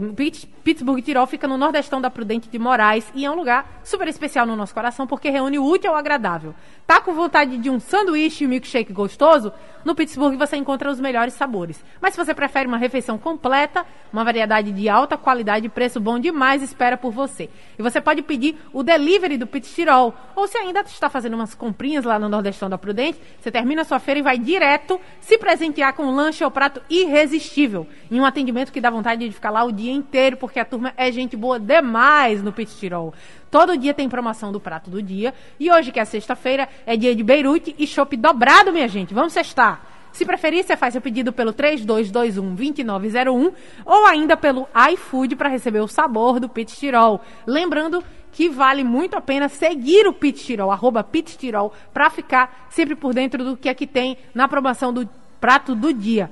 Pittsburgh 0.63 1.01
Tirol 1.01 1.27
fica 1.27 1.45
no 1.45 1.57
nordestão 1.57 1.99
da 1.99 2.09
Prudente 2.09 2.49
de 2.49 2.57
Moraes 2.57 3.11
e 3.13 3.25
é 3.25 3.29
um 3.29 3.35
lugar 3.35 3.81
super 3.83 4.07
especial 4.07 4.45
no 4.45 4.55
nosso 4.55 4.73
coração 4.73 5.05
porque 5.05 5.29
reúne 5.29 5.59
o 5.59 5.65
útil 5.65 5.91
ao 5.91 5.97
agradável. 5.97 6.55
Tá 6.87 7.01
com 7.01 7.13
vontade 7.13 7.57
de 7.57 7.69
um 7.69 7.79
sanduíche 7.79 8.43
e 8.43 8.47
um 8.47 8.49
milkshake 8.49 8.93
gostoso? 8.93 9.51
No 9.83 9.93
Pittsburgh 9.93 10.37
você 10.37 10.55
encontra 10.55 10.89
os 10.89 10.99
melhores 10.99 11.33
sabores. 11.33 11.83
Mas 11.99 12.13
se 12.13 12.23
você 12.23 12.33
prefere 12.33 12.67
uma 12.67 12.77
refeição 12.77 13.17
completa, 13.17 13.85
uma 14.11 14.23
variedade 14.23 14.71
de 14.71 14.87
alta 14.87 15.17
qualidade 15.17 15.65
e 15.65 15.69
preço 15.69 15.99
bom 15.99 16.17
demais 16.17 16.63
espera 16.63 16.95
por 16.95 17.11
você. 17.11 17.49
E 17.77 17.83
você 17.83 17.99
pode 17.99 18.21
pedir 18.21 18.57
o 18.71 18.81
delivery 18.81 19.37
do 19.37 19.45
Pit 19.45 19.71
Tirol. 19.73 20.13
Ou 20.35 20.47
se 20.47 20.57
ainda 20.57 20.81
está 20.81 21.09
fazendo 21.09 21.33
umas 21.33 21.53
comprinhas 21.53 22.05
lá 22.05 22.17
no 22.17 22.29
Nordestão 22.29 22.69
da 22.69 22.77
Prudente, 22.77 23.19
você 23.39 23.51
termina 23.51 23.81
a 23.81 23.85
sua 23.85 23.99
feira 23.99 24.19
e 24.19 24.23
vai 24.23 24.37
direto 24.37 24.99
se 25.19 25.37
presentear 25.37 25.93
com 25.93 26.03
um 26.03 26.15
lanche 26.15 26.43
ou 26.43 26.49
prato 26.49 26.81
irresistível. 26.89 27.85
Em 28.09 28.19
um 28.19 28.25
atendimento 28.25 28.71
que 28.71 28.81
dá 28.81 28.89
vontade 28.89 29.21
de 29.21 29.24
ficar 29.31 29.49
lá 29.49 29.63
o 29.63 29.71
dia 29.71 29.91
inteiro, 29.91 30.37
porque 30.37 30.59
a 30.59 30.65
turma 30.65 30.93
é 30.95 31.11
gente 31.11 31.35
boa 31.35 31.59
demais 31.59 32.43
no 32.43 32.51
Pit 32.51 32.75
Tirol. 32.77 33.13
Todo 33.49 33.77
dia 33.77 33.93
tem 33.93 34.09
promoção 34.09 34.51
do 34.51 34.59
prato 34.59 34.89
do 34.89 35.01
dia. 35.01 35.33
E 35.59 35.71
hoje, 35.71 35.91
que 35.91 35.99
é 35.99 36.05
sexta-feira, 36.05 36.67
é 36.85 36.97
dia 36.97 37.15
de 37.15 37.23
Beirute 37.23 37.73
e 37.77 37.87
chopp 37.87 38.15
dobrado, 38.17 38.71
minha 38.71 38.87
gente. 38.87 39.13
Vamos 39.13 39.33
sextar. 39.33 39.95
Se 40.15 40.25
preferir, 40.25 40.63
você 40.63 40.77
faz 40.77 40.93
seu 40.93 41.01
pedido 41.01 41.33
pelo 41.33 41.53
3221-2901 41.53 43.53
ou 43.85 44.05
ainda 44.05 44.37
pelo 44.37 44.65
iFood 44.93 45.35
para 45.35 45.49
receber 45.49 45.81
o 45.81 45.89
sabor 45.89 46.39
do 46.39 46.47
Pit 46.47 46.73
Tirol. 46.73 47.19
Lembrando 47.45 48.01
que 48.31 48.47
vale 48.47 48.81
muito 48.83 49.17
a 49.17 49.21
pena 49.21 49.49
seguir 49.49 50.07
o 50.07 50.13
Pit 50.13 50.41
Tirol, 50.43 50.71
arroba 50.71 51.03
Pit 51.03 51.37
Tirol, 51.37 51.73
para 51.93 52.09
ficar 52.09 52.67
sempre 52.69 52.95
por 52.95 53.13
dentro 53.13 53.43
do 53.43 53.57
que 53.57 53.67
é 53.67 53.73
que 53.73 53.85
tem 53.85 54.17
na 54.33 54.47
promoção 54.47 54.93
do 54.93 55.05
prato 55.39 55.75
do 55.75 55.93
dia. 55.93 56.31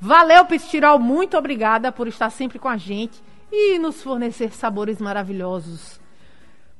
Valeu, 0.00 0.44
Pit 0.46 0.68
Tirol, 0.68 0.98
muito 0.98 1.36
obrigada 1.36 1.90
por 1.90 2.06
estar 2.08 2.30
sempre 2.30 2.58
com 2.58 2.68
a 2.68 2.76
gente 2.76 3.22
e 3.50 3.78
nos 3.78 4.02
fornecer 4.02 4.52
sabores 4.52 4.98
maravilhosos. 5.00 6.00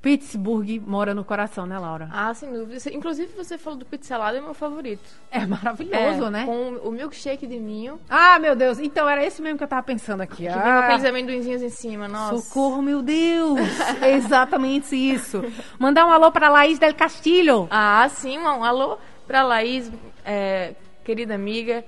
Pittsburgh 0.03 0.83
mora 0.87 1.15
no 1.15 1.25
coração, 1.25 1.65
né, 1.65 1.79
Laura? 1.79 2.11
Ah, 2.13 2.35
sem 2.35 2.53
dúvida. 2.53 2.79
Inclusive, 2.93 3.33
você 3.35 3.57
falou 3.57 3.79
do 3.79 3.87
pizza 3.87 4.09
salada, 4.09 4.37
é 4.37 4.41
meu 4.43 4.53
favorito. 4.53 5.01
É 5.31 5.47
maravilhoso, 5.47 6.27
É, 6.27 6.31
né? 6.31 6.45
Com 6.45 6.73
o 6.87 6.93
milkshake 6.93 7.47
de 7.47 7.59
minho. 7.59 7.99
Ah, 8.11 8.39
meu 8.39 8.55
Deus. 8.55 8.79
Então 8.79 9.09
era 9.09 9.25
esse 9.25 9.41
mesmo 9.41 9.57
que 9.57 9.65
eu 9.65 9.69
tava 9.69 9.83
pensando 9.83 10.21
aqui. 10.21 10.43
Que 10.47 10.53
vem 10.53 10.53
com 10.53 10.59
Ah, 10.69 10.81
aqueles 10.85 11.07
amendoinzinhos 11.07 11.63
em 11.63 11.71
cima, 11.71 12.07
nossa. 12.07 12.37
socorro, 12.37 12.83
meu 12.83 13.01
Deus. 13.01 13.59
Exatamente 14.05 14.95
isso. 14.95 15.43
Mandar 15.79 16.05
um 16.05 16.11
alô 16.13 16.31
pra 16.31 16.51
Laís 16.51 16.79
del 16.79 16.95
Castilho. 16.95 17.67
Ah, 17.71 18.07
sim, 18.11 18.37
um 18.37 18.63
alô 18.63 18.99
pra 19.27 19.43
Laís, 19.43 19.91
é, 20.23 20.75
querida 21.03 21.35
amiga. 21.35 21.83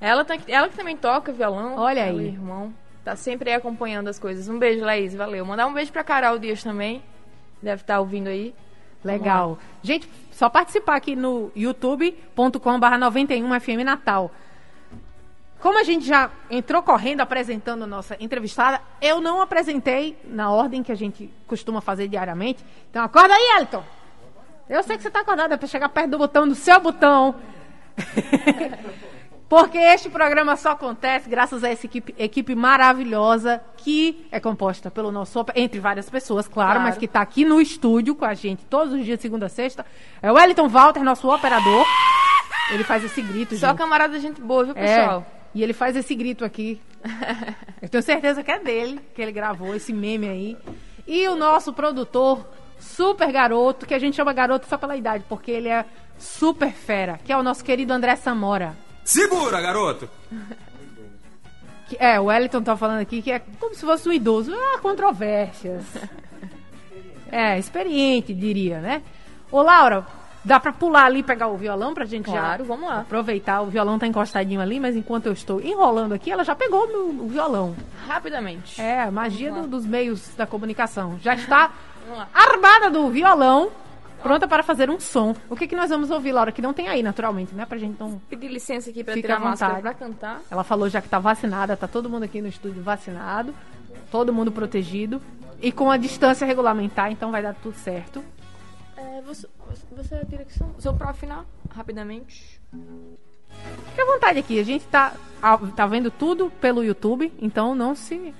Ela, 0.00 0.24
tá, 0.24 0.36
ela 0.48 0.68
que 0.68 0.76
também 0.76 0.96
toca 0.96 1.32
violão. 1.32 1.76
Olha 1.76 2.00
ela 2.00 2.20
aí. 2.20 2.28
irmão. 2.28 2.72
Tá 3.04 3.16
sempre 3.16 3.50
aí 3.50 3.56
acompanhando 3.56 4.08
as 4.08 4.18
coisas. 4.18 4.48
Um 4.48 4.58
beijo, 4.58 4.84
Laís, 4.84 5.14
valeu. 5.14 5.44
Mandar 5.44 5.66
um 5.66 5.72
beijo 5.72 5.92
pra 5.92 6.04
Carol 6.04 6.38
Dias 6.38 6.62
também. 6.62 7.02
Deve 7.62 7.82
estar 7.82 8.00
ouvindo 8.00 8.28
aí. 8.28 8.54
Legal. 9.04 9.58
Gente, 9.82 10.08
só 10.30 10.48
participar 10.48 10.96
aqui 10.96 11.16
no 11.16 11.50
youtube.com/barra 11.56 12.98
91FM 12.98 13.84
Natal. 13.84 14.30
Como 15.60 15.78
a 15.78 15.82
gente 15.82 16.06
já 16.06 16.30
entrou 16.50 16.82
correndo 16.82 17.20
apresentando 17.20 17.84
a 17.84 17.86
nossa 17.86 18.16
entrevistada, 18.18 18.80
eu 19.00 19.20
não 19.20 19.42
apresentei 19.42 20.18
na 20.24 20.50
ordem 20.50 20.82
que 20.82 20.90
a 20.90 20.94
gente 20.94 21.30
costuma 21.46 21.82
fazer 21.82 22.08
diariamente. 22.08 22.64
Então 22.90 23.04
acorda 23.04 23.34
aí, 23.34 23.58
Elton. 23.58 23.84
Eu 24.68 24.82
sei 24.82 24.96
que 24.96 25.02
você 25.02 25.10
tá 25.10 25.20
acordado, 25.20 25.52
é 25.52 25.56
pra 25.56 25.68
chegar 25.68 25.88
perto 25.90 26.10
do 26.10 26.18
botão, 26.18 26.48
do 26.48 26.54
seu 26.54 26.80
botão. 26.80 27.34
Porque 29.50 29.76
este 29.78 30.08
programa 30.08 30.54
só 30.56 30.70
acontece 30.70 31.28
graças 31.28 31.64
a 31.64 31.68
essa 31.70 31.84
equipe, 31.84 32.14
equipe 32.16 32.54
maravilhosa 32.54 33.60
que 33.78 34.24
é 34.30 34.38
composta 34.38 34.92
pelo 34.92 35.10
nosso, 35.10 35.44
entre 35.56 35.80
várias 35.80 36.08
pessoas, 36.08 36.46
claro, 36.46 36.74
Claro. 36.74 36.84
mas 36.88 36.96
que 36.96 37.06
está 37.06 37.20
aqui 37.20 37.44
no 37.44 37.60
estúdio 37.60 38.14
com 38.14 38.24
a 38.24 38.32
gente 38.32 38.64
todos 38.66 38.94
os 38.94 39.04
dias, 39.04 39.18
segunda 39.20 39.46
a 39.46 39.48
sexta. 39.48 39.84
É 40.22 40.30
o 40.30 40.36
Wellington 40.36 40.68
Walter, 40.68 41.02
nosso 41.02 41.28
operador. 41.28 41.84
Ele 42.72 42.84
faz 42.84 43.02
esse 43.04 43.20
grito, 43.20 43.56
Só 43.56 43.70
gente. 43.70 43.78
camarada 43.78 44.20
gente 44.20 44.40
boa, 44.40 44.62
viu, 44.66 44.74
É, 44.76 44.98
pessoal? 45.00 45.26
e 45.52 45.64
ele 45.64 45.72
faz 45.72 45.96
esse 45.96 46.14
grito 46.14 46.44
aqui. 46.44 46.80
Eu 47.82 47.88
tenho 47.88 48.02
certeza 48.04 48.44
que 48.44 48.52
é 48.52 48.58
dele 48.60 49.00
que 49.14 49.20
ele 49.20 49.32
gravou 49.32 49.74
esse 49.74 49.92
meme 49.92 50.28
aí. 50.28 50.56
E 51.08 51.26
o 51.26 51.34
nosso 51.34 51.72
produtor, 51.72 52.46
super 52.78 53.32
garoto, 53.32 53.84
que 53.84 53.94
a 53.94 53.98
gente 53.98 54.14
chama 54.14 54.32
garoto 54.32 54.68
só 54.68 54.78
pela 54.78 54.96
idade, 54.96 55.24
porque 55.28 55.50
ele 55.50 55.68
é 55.68 55.84
super 56.16 56.70
fera, 56.70 57.18
que 57.24 57.32
é 57.32 57.36
o 57.36 57.42
nosso 57.42 57.64
querido 57.64 57.92
André 57.92 58.14
Samora. 58.14 58.76
Segura, 59.10 59.60
garoto! 59.60 60.08
Que- 61.88 61.96
é, 61.98 62.20
o 62.20 62.26
Wellington 62.26 62.62
tá 62.62 62.76
falando 62.76 63.00
aqui 63.00 63.20
que 63.20 63.32
é 63.32 63.40
como 63.58 63.74
se 63.74 63.80
fosse 63.80 64.08
um 64.08 64.12
idoso. 64.12 64.52
Ah, 64.54 64.78
controvérsias. 64.80 65.82
É, 67.32 67.58
experiente, 67.58 68.32
diria, 68.32 68.78
né? 68.80 69.02
Ô, 69.50 69.62
Laura, 69.62 70.06
dá 70.44 70.60
pra 70.60 70.72
pular 70.72 71.06
ali 71.06 71.18
e 71.18 71.22
pegar 71.24 71.48
o 71.48 71.56
violão 71.56 71.92
pra 71.92 72.04
gente 72.04 72.26
Claro, 72.26 72.62
já 72.64 72.68
vamos 72.68 72.88
lá. 72.88 73.00
aproveitar? 73.00 73.62
O 73.62 73.66
violão 73.66 73.98
tá 73.98 74.06
encostadinho 74.06 74.60
ali, 74.60 74.78
mas 74.78 74.94
enquanto 74.94 75.26
eu 75.26 75.32
estou 75.32 75.60
enrolando 75.60 76.12
aqui, 76.12 76.30
ela 76.30 76.44
já 76.44 76.54
pegou 76.54 76.84
o, 76.84 76.88
meu- 76.88 77.24
o 77.24 77.28
violão. 77.28 77.74
Rapidamente. 78.06 78.80
É, 78.80 79.02
a 79.02 79.10
magia 79.10 79.50
do- 79.52 79.66
dos 79.66 79.84
meios 79.84 80.28
da 80.36 80.46
comunicação. 80.46 81.18
Já 81.20 81.34
está 81.34 81.72
armada 82.32 82.88
do 82.90 83.08
violão, 83.10 83.70
pronta 84.22 84.46
para 84.46 84.62
fazer 84.62 84.90
um 84.90 85.00
som. 85.00 85.34
O 85.48 85.56
que, 85.56 85.66
que 85.66 85.76
nós 85.76 85.90
vamos 85.90 86.10
ouvir, 86.10 86.32
Laura? 86.32 86.52
Que 86.52 86.62
não 86.62 86.72
tem 86.72 86.88
aí, 86.88 87.02
naturalmente, 87.02 87.54
né? 87.54 87.66
Pra 87.66 87.78
gente 87.78 87.98
não 87.98 88.18
Pedir 88.28 88.48
licença 88.48 88.90
aqui 88.90 89.02
pra 89.02 89.14
tirar 89.14 89.36
a 89.36 89.40
máscara 89.40 89.74
vontade. 89.74 89.96
pra 89.96 90.06
cantar. 90.06 90.40
Ela 90.50 90.64
falou 90.64 90.88
já 90.88 91.00
que 91.00 91.08
tá 91.08 91.18
vacinada, 91.18 91.76
tá 91.76 91.88
todo 91.88 92.08
mundo 92.08 92.24
aqui 92.24 92.40
no 92.40 92.48
estúdio 92.48 92.82
vacinado, 92.82 93.54
todo 94.10 94.32
mundo 94.32 94.52
protegido 94.52 95.20
e 95.60 95.70
com 95.70 95.90
a 95.90 95.96
distância 95.96 96.46
regulamentar, 96.46 97.10
então 97.10 97.30
vai 97.30 97.42
dar 97.42 97.54
tudo 97.54 97.74
certo. 97.76 98.24
É, 98.96 99.20
você, 99.22 99.46
você 99.90 100.14
é 100.14 100.20
a 100.20 100.24
direção. 100.24 100.74
Seu 100.78 100.94
pró 100.94 101.12
final, 101.12 101.44
rapidamente. 101.70 102.60
Fique 103.88 104.00
à 104.00 104.06
vontade 104.06 104.38
aqui, 104.38 104.58
a 104.58 104.64
gente 104.64 104.86
tá, 104.86 105.12
tá 105.74 105.86
vendo 105.86 106.10
tudo 106.10 106.50
pelo 106.60 106.84
YouTube, 106.84 107.32
então 107.40 107.74
não 107.74 107.94
se. 107.94 108.34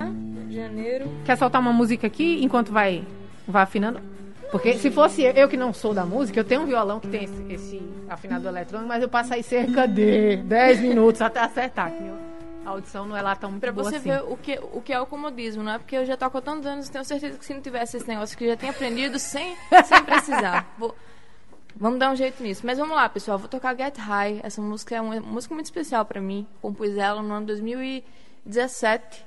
Rio 0.00 0.37
de 0.48 0.56
Janeiro. 0.56 1.10
Quer 1.24 1.36
soltar 1.36 1.60
uma 1.60 1.72
música 1.72 2.06
aqui 2.06 2.42
enquanto 2.44 2.72
vai, 2.72 3.04
vai 3.46 3.62
afinando? 3.62 4.00
Porque 4.50 4.74
se 4.78 4.90
fosse 4.90 5.22
eu, 5.22 5.32
eu 5.32 5.48
que 5.48 5.56
não 5.58 5.74
sou 5.74 5.92
da 5.92 6.04
música, 6.06 6.40
eu 6.40 6.44
tenho 6.44 6.62
um 6.62 6.66
violão 6.66 6.98
que 6.98 7.06
tem 7.08 7.24
esse, 7.24 7.52
esse 7.52 7.82
afinador 8.08 8.50
eletrônico, 8.50 8.88
mas 8.88 9.02
eu 9.02 9.08
passo 9.08 9.34
aí 9.34 9.42
cerca 9.42 9.86
de 9.86 10.36
10 10.38 10.80
minutos 10.80 11.20
até 11.20 11.40
acertar. 11.40 11.92
que 11.92 12.02
meu- 12.02 12.16
A 12.64 12.70
audição 12.70 13.04
não 13.06 13.14
é 13.16 13.20
lá 13.20 13.36
tão 13.36 13.58
Pra 13.60 13.70
boa 13.72 13.84
você 13.90 13.96
assim. 13.96 14.08
ver 14.10 14.22
o 14.22 14.36
que, 14.38 14.58
o 14.72 14.80
que 14.80 14.90
é 14.92 14.98
o 15.00 15.04
comodismo, 15.06 15.62
não 15.62 15.72
é? 15.72 15.78
Porque 15.78 15.94
eu 15.96 16.04
já 16.06 16.16
toco 16.16 16.38
há 16.38 16.40
tantos 16.40 16.64
anos, 16.66 16.88
tenho 16.88 17.04
certeza 17.04 17.38
que 17.38 17.44
se 17.44 17.52
não 17.52 17.60
tivesse 17.60 17.98
esse 17.98 18.08
negócio 18.08 18.36
que 18.38 18.44
eu 18.44 18.48
já 18.48 18.56
tenho 18.56 18.72
aprendido 18.72 19.18
sem, 19.18 19.54
sem 19.84 20.02
precisar. 20.04 20.66
Vou- 20.78 20.94
vamos 21.76 21.98
dar 21.98 22.10
um 22.10 22.16
jeito 22.16 22.42
nisso. 22.42 22.62
Mas 22.64 22.78
vamos 22.78 22.96
lá, 22.96 23.06
pessoal. 23.08 23.38
Vou 23.38 23.48
tocar 23.48 23.76
Get 23.76 23.98
High. 23.98 24.40
Essa 24.42 24.62
música 24.62 24.96
é 24.96 25.00
uma 25.00 25.20
música 25.20 25.54
muito 25.54 25.66
especial 25.66 26.06
pra 26.06 26.22
mim. 26.22 26.46
Compus 26.62 26.96
ela 26.96 27.22
no 27.22 27.34
ano 27.34 27.44
2017. 27.46 29.26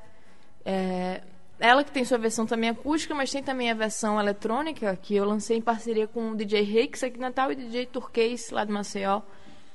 É, 0.65 1.21
ela 1.59 1.83
que 1.83 1.91
tem 1.91 2.03
sua 2.03 2.17
versão 2.17 2.45
também 2.45 2.69
acústica, 2.69 3.13
mas 3.13 3.31
tem 3.31 3.43
também 3.43 3.69
a 3.69 3.75
versão 3.75 4.19
eletrônica, 4.19 4.95
que 4.95 5.15
eu 5.15 5.25
lancei 5.25 5.57
em 5.57 5.61
parceria 5.61 6.07
com 6.07 6.31
o 6.31 6.35
DJ 6.35 6.63
Rex 6.63 7.03
aqui 7.03 7.17
em 7.17 7.21
Natal 7.21 7.51
e 7.51 7.53
o 7.53 7.57
DJ 7.57 7.85
Turquês 7.85 8.49
lá 8.49 8.65
de 8.65 8.71
Maceió. 8.71 9.21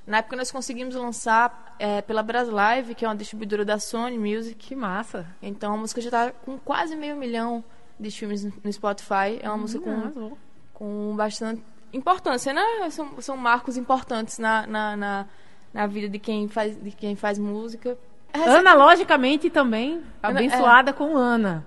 Na 0.06 0.18
época 0.18 0.36
nós 0.36 0.50
conseguimos 0.50 0.94
lançar 0.94 1.76
é, 1.78 2.00
pela 2.00 2.22
Braslive, 2.22 2.94
que 2.94 3.04
é 3.04 3.08
uma 3.08 3.16
distribuidora 3.16 3.64
da 3.64 3.78
Sony 3.78 4.18
Music. 4.18 4.54
Que 4.54 4.76
massa. 4.76 5.26
Então 5.42 5.74
a 5.74 5.76
música 5.76 6.00
já 6.00 6.10
tá 6.10 6.30
com 6.30 6.58
quase 6.58 6.94
meio 6.96 7.16
milhão 7.16 7.64
de 7.98 8.08
streams 8.08 8.52
no 8.62 8.72
Spotify. 8.72 9.38
É 9.40 9.48
uma 9.48 9.58
música 9.58 9.84
com, 9.84 9.90
Arrasou. 9.90 10.38
com 10.72 11.14
bastante 11.16 11.62
importância, 11.92 12.52
né? 12.52 12.62
São, 12.90 13.20
são 13.20 13.36
marcos 13.36 13.76
importantes 13.76 14.38
na, 14.38 14.66
na, 14.66 14.96
na, 14.96 15.26
na 15.72 15.86
vida 15.86 16.08
de 16.08 16.18
quem 16.18 16.48
faz, 16.48 16.80
de 16.80 16.90
quem 16.92 17.16
faz 17.16 17.38
música. 17.38 17.98
Analogicamente 18.32 19.48
também 19.50 20.02
abençoada 20.22 20.92
com 20.92 21.16
Ana. 21.16 21.64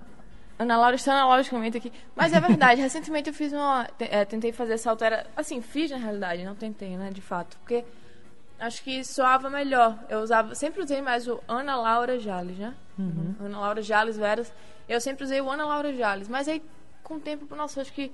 Ana 0.58 0.76
Laura 0.76 0.94
está 0.94 1.12
analogicamente 1.14 1.78
aqui. 1.78 1.92
Mas 2.14 2.32
é 2.32 2.40
verdade, 2.40 2.80
recentemente 2.82 3.28
eu 3.30 3.34
fiz 3.34 3.52
uma. 3.52 3.88
é, 3.98 4.24
tentei 4.24 4.52
fazer 4.52 4.74
essa 4.74 4.90
altera. 4.90 5.26
Assim, 5.36 5.60
fiz 5.62 5.90
na 5.90 5.96
realidade, 5.96 6.44
não 6.44 6.54
tentei, 6.54 6.96
né? 6.96 7.10
De 7.10 7.20
fato. 7.22 7.56
Porque 7.58 7.84
acho 8.58 8.82
que 8.84 9.02
soava 9.02 9.48
melhor. 9.48 9.98
Eu 10.08 10.20
usava. 10.20 10.54
Sempre 10.54 10.82
usei 10.82 11.00
mais 11.00 11.26
o 11.26 11.40
Ana 11.48 11.76
Laura 11.76 12.18
Jales, 12.18 12.58
né? 12.58 12.74
Ana 13.42 13.58
Laura 13.58 13.80
Jales 13.80 14.16
Veras. 14.18 14.52
Eu 14.88 15.00
sempre 15.00 15.24
usei 15.24 15.40
o 15.40 15.48
Ana 15.50 15.64
Laura 15.64 15.92
Jales. 15.94 16.28
Mas 16.28 16.46
aí, 16.46 16.62
com 17.02 17.14
o 17.14 17.20
tempo, 17.20 17.54
nossa, 17.56 17.80
acho 17.80 17.92
que 17.92 18.12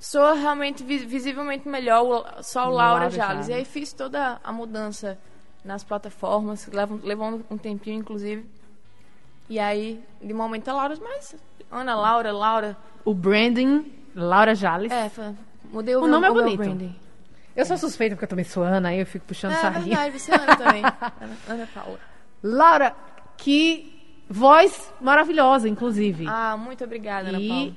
soa 0.00 0.32
realmente 0.32 0.82
vi- 0.82 1.04
visivelmente 1.04 1.68
melhor 1.68 2.38
só 2.42 2.66
o 2.68 2.70
Laura, 2.70 2.92
Laura 3.00 3.10
Jales. 3.10 3.26
Jales. 3.46 3.48
E 3.48 3.52
aí 3.52 3.64
fiz 3.66 3.92
toda 3.92 4.40
a 4.42 4.50
mudança 4.52 5.18
nas 5.64 5.84
plataformas, 5.84 6.66
levou, 6.72 7.00
levou 7.02 7.40
um 7.50 7.56
tempinho, 7.58 7.98
inclusive. 8.00 8.44
E 9.48 9.58
aí, 9.58 10.02
de 10.20 10.32
momento, 10.32 10.68
a 10.68 10.72
Laura, 10.72 10.96
mas 11.02 11.36
Ana 11.70 11.94
Laura, 11.94 12.32
Laura. 12.32 12.76
O 13.04 13.12
branding, 13.14 13.92
Laura 14.14 14.54
Jales. 14.54 14.90
É, 14.92 15.10
mudei 15.70 15.94
o, 15.96 15.98
O 15.98 16.02
meu- 16.02 16.10
nome 16.12 16.26
é 16.26 16.30
bonito. 16.30 16.56
branding. 16.58 16.96
Eu 17.54 17.66
sou 17.66 17.76
suspeita 17.76 18.14
porque 18.16 18.24
eu 18.24 18.28
também 18.28 18.44
sou 18.46 18.62
Ana, 18.62 18.88
aí 18.88 19.00
eu 19.00 19.06
fico 19.06 19.26
puxando 19.26 19.52
É 19.52 19.56
sardinha. 19.56 19.84
verdade, 19.96 20.18
você 20.18 20.32
é 20.32 20.34
Ana 20.36 20.56
também. 20.56 20.82
Ana, 21.20 21.36
Ana 21.48 21.68
Paula. 21.74 21.98
Laura, 22.42 22.96
que 23.36 24.22
voz 24.28 24.90
maravilhosa, 25.00 25.68
inclusive. 25.68 26.24
Ah, 26.26 26.56
muito 26.56 26.82
obrigada, 26.84 27.28
Ana 27.28 27.40
e 27.40 27.48
Paula. 27.48 27.72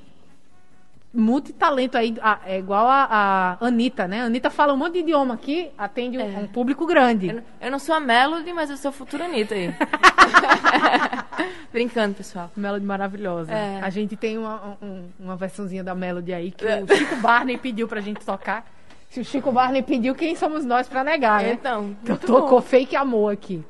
Multitalento 1.16 1.96
aí, 1.96 2.14
ah, 2.20 2.38
é 2.44 2.58
igual 2.58 2.86
a, 2.86 3.56
a 3.60 3.66
Anitta, 3.66 4.06
né? 4.06 4.20
A 4.22 4.24
Anitta 4.26 4.50
fala 4.50 4.72
um 4.72 4.76
monte 4.76 4.94
de 4.94 4.98
idioma 5.00 5.34
aqui, 5.34 5.70
atende 5.78 6.18
um, 6.18 6.20
É. 6.20 6.38
um 6.40 6.46
público 6.46 6.86
grande. 6.86 7.28
Eu, 7.28 7.34
não- 7.36 7.42
eu 7.62 7.70
não 7.72 7.78
sou 7.78 7.94
a 7.94 8.00
Melody, 8.00 8.52
mas 8.52 8.70
eu 8.70 8.76
sou 8.76 8.90
a 8.90 8.92
futura 8.92 9.24
Anitta 9.24 9.54
aí. 9.54 9.74
Brincando, 11.72 12.14
pessoal. 12.14 12.50
Melody 12.56 12.84
maravilhosa. 12.84 13.52
É. 13.52 13.80
A 13.82 13.90
gente 13.90 14.16
tem 14.16 14.38
uma, 14.38 14.76
um- 14.82 15.08
uma 15.18 15.36
versãozinha 15.36 15.82
da 15.84 15.94
Melody 15.94 16.32
aí 16.32 16.50
que 16.50 16.66
É. 16.66 16.82
o 16.82 16.94
Chico 16.96 17.16
Barney 17.16 17.58
pediu 17.58 17.86
pra 17.88 18.00
gente 18.00 18.24
tocar. 18.24 18.64
Se 19.10 19.20
o 19.20 19.24
Chico 19.24 19.52
Barney 19.52 19.82
pediu, 19.82 20.14
quem 20.14 20.34
somos 20.34 20.64
nós 20.64 20.88
pra 20.88 21.04
negar, 21.04 21.42
né? 21.42 21.52
Então, 21.52 21.96
Então 22.02 22.16
tocou 22.16 22.60
bom. 22.60 22.62
fake 22.62 22.96
amor 22.96 23.32
aqui. 23.32 23.62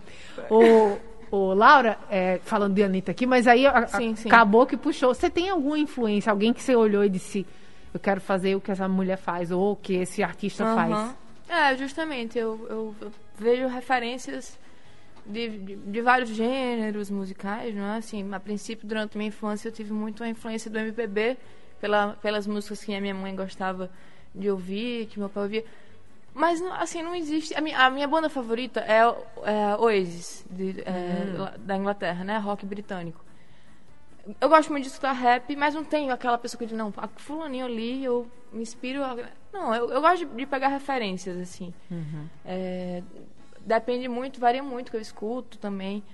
O, 0.50 0.96
o 1.30 1.52
Laura, 1.54 1.98
é, 2.10 2.38
falando 2.44 2.74
de 2.74 2.82
Anitta 2.82 3.10
aqui, 3.10 3.26
mas 3.26 3.46
aí 3.46 3.66
a- 3.66 3.86
Sim, 3.86 4.14
sim. 4.16 4.28
acabou 4.28 4.66
que 4.66 4.76
puxou. 4.76 5.12
Você 5.14 5.28
tem 5.28 5.48
alguma 5.50 5.78
influência? 5.78 6.30
Alguém 6.30 6.52
que 6.52 6.62
você 6.62 6.74
olhou 6.76 7.04
e 7.04 7.08
disse, 7.08 7.46
eu 7.92 8.00
quero 8.00 8.20
fazer 8.20 8.54
o 8.54 8.60
que 8.60 8.70
essa 8.70 8.88
mulher 8.88 9.16
faz, 9.18 9.50
ou 9.50 9.72
o 9.72 9.76
que 9.76 9.94
esse 9.94 10.22
artista 10.22 10.64
faz? 10.74 10.92
Aham. 10.92 11.14
É, 11.48 11.76
justamente. 11.76 12.38
Eu, 12.38 12.66
eu- 12.68 12.94
eu 13.00 13.12
vejo 13.38 13.66
referências 13.68 14.58
de, 15.24 15.48
de, 15.48 15.76
de 15.76 16.00
vários 16.02 16.30
gêneros 16.30 17.10
musicais, 17.10 17.74
não 17.74 17.94
é? 17.94 17.96
Assim, 17.98 18.28
a 18.32 18.40
princípio, 18.40 18.86
durante 18.86 19.16
a 19.16 19.18
minha 19.18 19.28
infância, 19.28 19.68
eu 19.68 19.72
tive 19.72 19.92
muito 19.92 20.22
a 20.24 20.28
influência 20.28 20.70
do 20.70 20.78
MPB, 20.78 21.36
pela, 21.80 22.14
pelas 22.22 22.46
músicas 22.46 22.82
que 22.84 22.94
a 22.94 23.00
minha 23.00 23.14
mãe 23.14 23.34
gostava 23.34 23.90
de 24.34 24.50
ouvir, 24.50 25.06
que 25.06 25.18
meu 25.18 25.28
pai 25.28 25.42
ouvia. 25.44 25.64
Mas, 26.38 26.60
assim, 26.78 27.02
não 27.02 27.14
existe... 27.14 27.54
A 27.54 27.62
minha, 27.62 27.78
a 27.78 27.88
minha 27.88 28.06
banda 28.06 28.28
favorita 28.28 28.80
é, 28.80 28.98
é 28.98 29.76
Oasis, 29.78 30.44
de, 30.50 30.82
é, 30.82 31.56
da 31.58 31.74
Inglaterra, 31.78 32.24
né? 32.24 32.36
Rock 32.36 32.66
britânico. 32.66 33.24
Eu 34.38 34.46
gosto 34.50 34.70
muito 34.70 34.84
de 34.84 34.90
escutar 34.90 35.12
rap, 35.12 35.56
mas 35.56 35.74
não 35.74 35.82
tenho 35.82 36.12
aquela 36.12 36.36
pessoa 36.36 36.58
que 36.58 36.66
diz, 36.66 36.76
não, 36.76 36.92
a 36.98 37.08
fulaninho 37.08 37.64
ali, 37.64 38.04
eu 38.04 38.30
me 38.52 38.60
inspiro... 38.60 39.02
A... 39.02 39.16
Não, 39.50 39.74
eu, 39.74 39.90
eu 39.90 40.00
gosto 40.02 40.26
de, 40.26 40.34
de 40.34 40.44
pegar 40.44 40.68
referências, 40.68 41.38
assim. 41.38 41.72
É, 42.44 43.02
depende 43.60 44.06
muito, 44.06 44.38
varia 44.38 44.62
muito 44.62 44.90
que 44.90 44.96
eu 44.98 45.00
escuto 45.00 45.56
também. 45.56 46.04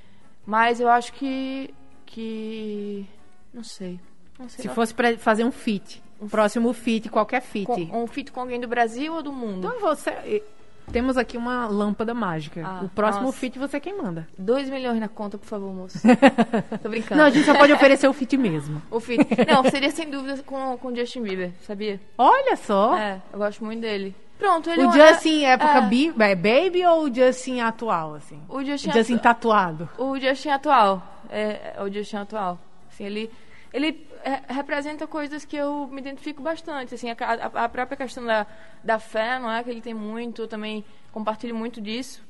Mas 0.46 0.78
eu 0.78 0.88
acho 0.88 1.12
que... 1.14 1.74
que 2.06 3.08
não 3.52 3.64
sei. 3.64 3.98
Não 4.38 4.48
sei 4.48 4.62
Se 4.62 4.68
fosse 4.68 4.94
pra 4.94 5.18
fazer 5.18 5.42
um 5.42 5.50
feat, 5.50 6.00
um 6.22 6.28
próximo 6.28 6.72
feat, 6.72 7.08
qualquer 7.08 7.42
feat. 7.42 7.66
Com- 7.66 8.02
um 8.04 8.06
feat 8.06 8.30
com 8.32 8.40
alguém 8.40 8.60
do 8.60 8.68
Brasil 8.68 9.12
ou 9.14 9.22
do 9.22 9.32
mundo? 9.32 9.66
Então 9.66 9.80
você. 9.80 10.42
Temos 10.90 11.16
aqui 11.16 11.36
uma 11.38 11.66
lâmpada 11.68 12.12
mágica. 12.12 12.60
Ah, 12.66 12.80
o 12.84 12.88
próximo 12.88 13.26
nossa. 13.26 13.38
feat 13.38 13.56
você 13.58 13.76
é 13.76 13.80
quem 13.80 13.96
manda. 13.96 14.26
2 14.36 14.68
milhões 14.68 14.98
na 14.98 15.08
conta, 15.08 15.38
por 15.38 15.46
favor, 15.46 15.72
moço. 15.72 15.96
Tô 16.82 16.88
brincando. 16.88 17.20
Não, 17.20 17.26
a 17.28 17.30
gente 17.30 17.46
só 17.46 17.54
pode 17.56 17.72
oferecer 17.72 18.08
o 18.08 18.12
feat 18.12 18.36
mesmo. 18.36 18.82
O 18.90 18.98
feat. 18.98 19.24
Não, 19.48 19.62
seria 19.70 19.90
sem 19.90 20.10
dúvida 20.10 20.42
com 20.42 20.76
com 20.78 20.88
o 20.88 20.96
Justin 20.96 21.22
Bieber, 21.22 21.52
sabia? 21.66 22.00
Olha 22.18 22.56
só. 22.56 22.96
É, 22.98 23.22
eu 23.32 23.38
gosto 23.38 23.64
muito 23.64 23.80
dele. 23.80 24.14
Pronto, 24.38 24.68
ele 24.68 24.84
o 24.84 24.90
Justin 24.92 25.44
época 25.44 25.78
é, 25.78 25.80
bi- 25.82 26.12
é 26.18 26.34
baby 26.34 26.84
ou 26.84 27.04
o 27.04 27.14
Justin 27.14 27.60
atual, 27.60 28.14
assim? 28.16 28.40
O 28.48 28.62
Justin, 28.64 28.90
O 28.90 28.92
Justin 28.92 29.14
atu- 29.14 29.22
tatuado. 29.22 29.88
O 29.96 30.18
Justin 30.18 30.48
atual. 30.48 31.00
É, 31.30 31.74
é 31.76 31.82
o 31.82 31.88
Justin 31.90 32.16
atual. 32.16 32.58
Assim, 32.92 33.04
ele 33.04 33.30
ele 33.72 34.04
representa 34.48 35.06
coisas 35.06 35.44
que 35.44 35.56
eu 35.56 35.86
me 35.88 36.00
identifico 36.00 36.42
bastante. 36.42 36.94
Assim, 36.94 37.10
a, 37.10 37.16
a- 37.64 37.68
própria 37.68 37.96
questão 37.96 38.24
da, 38.24 38.46
da 38.82 38.98
fé, 38.98 39.38
não 39.38 39.50
é? 39.50 39.62
Que 39.62 39.70
ele 39.70 39.80
tem 39.80 39.94
muito, 39.94 40.42
eu 40.42 40.48
também 40.48 40.84
compartilho 41.12 41.54
muito 41.54 41.80
disso. 41.80 42.22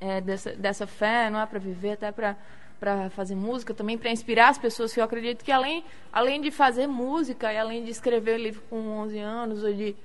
É, 0.00 0.20
dessa, 0.20 0.52
dessa 0.52 0.86
fé, 0.86 1.28
não 1.30 1.40
é? 1.40 1.46
Para 1.46 1.58
viver, 1.58 1.92
até 1.92 2.12
para 2.12 2.36
para 2.80 3.10
fazer 3.10 3.34
música, 3.34 3.74
também 3.74 3.98
para 3.98 4.08
inspirar 4.08 4.50
as 4.50 4.56
pessoas, 4.56 4.92
que 4.94 5.00
eu 5.00 5.04
acredito 5.04 5.44
que 5.44 5.50
além, 5.50 5.84
além 6.12 6.40
de 6.40 6.48
fazer 6.52 6.86
música 6.86 7.52
e 7.52 7.58
além 7.58 7.82
de 7.82 7.90
escrever 7.90 8.38
livro 8.38 8.62
com 8.70 8.76
11 9.00 9.18
anos 9.18 9.64
ou 9.64 9.72
de, 9.74 9.96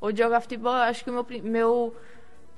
ou 0.00 0.10
de 0.10 0.22
jogar 0.22 0.40
futebol, 0.40 0.72
acho 0.72 1.04
que 1.04 1.10
o 1.10 1.12
meu, 1.12 1.26
meu 1.42 1.94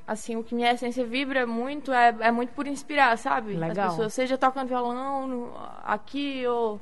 assim, 0.07 0.37
o 0.37 0.45
que 0.45 0.55
minha 0.55 0.71
essência 0.71 1.05
vibra 1.05 1.45
muito 1.45 1.93
é, 1.93 2.15
é 2.21 2.31
muito 2.31 2.51
por 2.53 2.69
inspirar, 2.69 3.19
sabe? 3.19 3.55
Legal. 3.55 3.87
As 3.87 3.95
pessoas, 3.95 4.15
seja 4.15 4.39
tocando 4.39 4.69
violão 4.69 5.53
aqui 5.83 6.47
ou, 6.47 6.81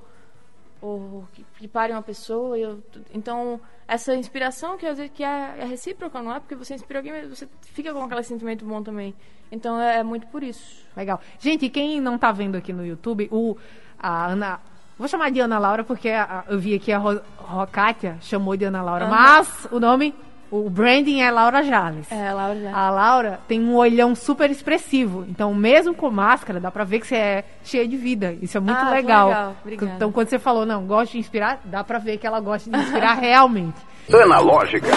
ou 0.83 1.25
que, 1.33 1.47
que 1.59 1.69
pare 1.69 1.93
uma 1.93 2.03
pessoa. 2.03 2.59
eu- 2.59 2.83
então, 3.15 3.59
essa 3.89 4.15
inspiração 4.15 4.77
que 4.77 4.85
às 4.85 4.99
vezes 4.99 5.13
que 5.15 5.23
é, 5.25 5.55
é 5.59 5.65
recíproca, 5.65 6.21
não 6.21 6.35
é? 6.35 6.41
Porque 6.41 6.55
você 6.57 6.75
inspira 6.75 6.99
alguém, 6.99 7.13
mas 7.13 7.31
você 7.31 7.49
fica 7.63 7.93
com 7.95 8.03
aquele 8.03 8.23
sentimento 8.25 8.65
bom 8.65 8.83
também. 8.83 9.15
Então, 9.51 9.81
é, 9.81 9.99
é 9.99 10.03
muito 10.03 10.27
por 10.27 10.43
isso. 10.43 10.85
Legal. 10.97 11.21
Gente, 11.39 11.69
quem 11.69 12.01
não 12.01 12.19
tá 12.19 12.33
vendo 12.33 12.57
aqui 12.57 12.73
no 12.73 12.85
YouTube, 12.85 13.29
o 13.31 13.57
a 13.99 14.27
Ana. 14.27 14.61
Vou 14.99 15.09
chamar 15.09 15.31
de 15.31 15.41
Ana 15.41 15.59
Laura 15.59 15.85
porque 15.85 16.09
eu 16.49 16.59
vi 16.59 16.75
aqui 16.75 16.93
a 16.93 16.99
Ro, 16.99 17.21
Rokátia 17.39 18.19
chamou 18.21 18.57
de 18.57 18.65
Ana 18.65 18.83
Laura, 18.83 19.05
Aham. 19.07 19.11
mas 19.11 19.69
o 19.71 19.79
nome, 19.81 20.15
o 20.53 20.69
branding 20.69 21.21
é 21.23 21.31
Laura 21.31 21.63
Jales. 21.63 22.13
É, 22.13 22.31
Laura 22.33 22.61
já. 22.61 22.77
A 22.77 22.91
Laura 22.91 23.41
tem 23.49 23.59
um 23.61 23.75
olhão 23.75 24.15
super 24.15 24.51
expressivo. 24.51 25.25
Então, 25.29 25.55
mesmo 25.55 25.95
com 25.95 26.11
máscara, 26.11 26.61
dá 26.61 26.71
pra 26.71 26.85
ver 26.85 27.01
que 27.01 27.07
você 27.07 27.17
é 27.17 27.45
cheia 27.65 27.89
de 27.89 27.97
vida. 27.97 28.37
Isso 28.43 28.59
é 28.59 28.61
muito 28.61 28.77
Ah, 28.79 28.91
legal. 28.91 29.29
legal. 29.29 29.57
Obrigada. 29.63 29.93
Então, 29.97 30.13
quando 30.13 30.29
você 30.29 30.39
falou, 30.39 30.67
não, 30.67 30.87
gosto 30.87 31.13
de 31.13 31.19
inspirar, 31.19 31.59
dá 31.65 31.83
pra 31.83 31.99
ver 31.99 32.19
que 32.19 32.27
ela 32.27 32.39
gosta 32.39 32.71
de 32.71 32.77
inspirar 32.77 33.15
realmente. 33.21 33.81
Analógica. 34.13 34.89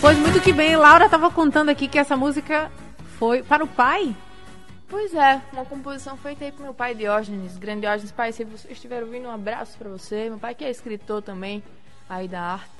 Pois 0.00 0.18
muito 0.18 0.40
que 0.40 0.52
bem, 0.52 0.76
Laura 0.76 1.08
tava 1.08 1.30
contando 1.30 1.68
aqui 1.68 1.88
que 1.88 1.98
essa 1.98 2.16
música 2.16 2.70
foi 3.18 3.42
para 3.42 3.64
o 3.64 3.66
pai. 3.66 4.14
Pois 4.88 5.12
é, 5.14 5.40
uma 5.52 5.64
composição 5.64 6.16
feita 6.16 6.44
aí 6.44 6.52
pro 6.52 6.62
meu 6.62 6.72
pai 6.74 6.94
Diógenes, 6.94 7.56
grande 7.58 7.80
Diógenes. 7.82 8.12
Pai, 8.12 8.32
se 8.32 8.44
você 8.44 8.70
estiver 8.70 9.02
ouvindo, 9.02 9.26
um 9.26 9.32
abraço 9.32 9.76
pra 9.76 9.88
você. 9.88 10.28
Meu 10.28 10.38
pai 10.38 10.54
que 10.54 10.64
é 10.64 10.70
escritor 10.70 11.22
também, 11.22 11.60
aí 12.08 12.28
da 12.28 12.40
arte. 12.40 12.70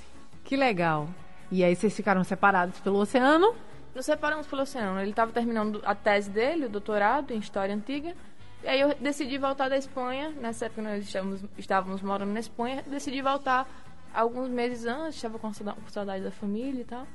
Que 0.44 0.56
legal. 0.56 1.08
E 1.50 1.62
aí 1.64 1.74
vocês 1.74 1.94
ficaram 1.94 2.22
separados 2.24 2.78
pelo 2.80 2.98
oceano. 2.98 3.54
Nos 3.94 4.04
separamos 4.04 4.46
pelo 4.46 4.62
oceano. 4.62 5.00
Ele 5.00 5.10
estava 5.10 5.32
terminando 5.32 5.80
a 5.84 5.94
tese 5.94 6.30
dele, 6.30 6.66
o 6.66 6.68
doutorado 6.68 7.32
em 7.32 7.38
História 7.38 7.74
Antiga. 7.74 8.14
E 8.62 8.68
aí 8.68 8.80
eu 8.80 8.94
decidi 8.96 9.38
voltar 9.38 9.68
da 9.68 9.76
Espanha. 9.76 10.30
Nessa 10.40 10.66
época 10.66 10.82
nós 10.82 11.04
estávamos, 11.04 11.40
estávamos 11.56 12.02
morando 12.02 12.32
na 12.32 12.40
Espanha. 12.40 12.82
Decidi 12.86 13.22
voltar 13.22 13.68
alguns 14.12 14.48
meses 14.48 14.84
antes, 14.86 15.16
estava 15.16 15.38
com 15.38 15.52
sauda- 15.52 15.74
com 15.74 15.88
saudade 15.88 16.24
da 16.24 16.30
família 16.30 16.80
e 16.80 16.84
tal. 16.84 17.06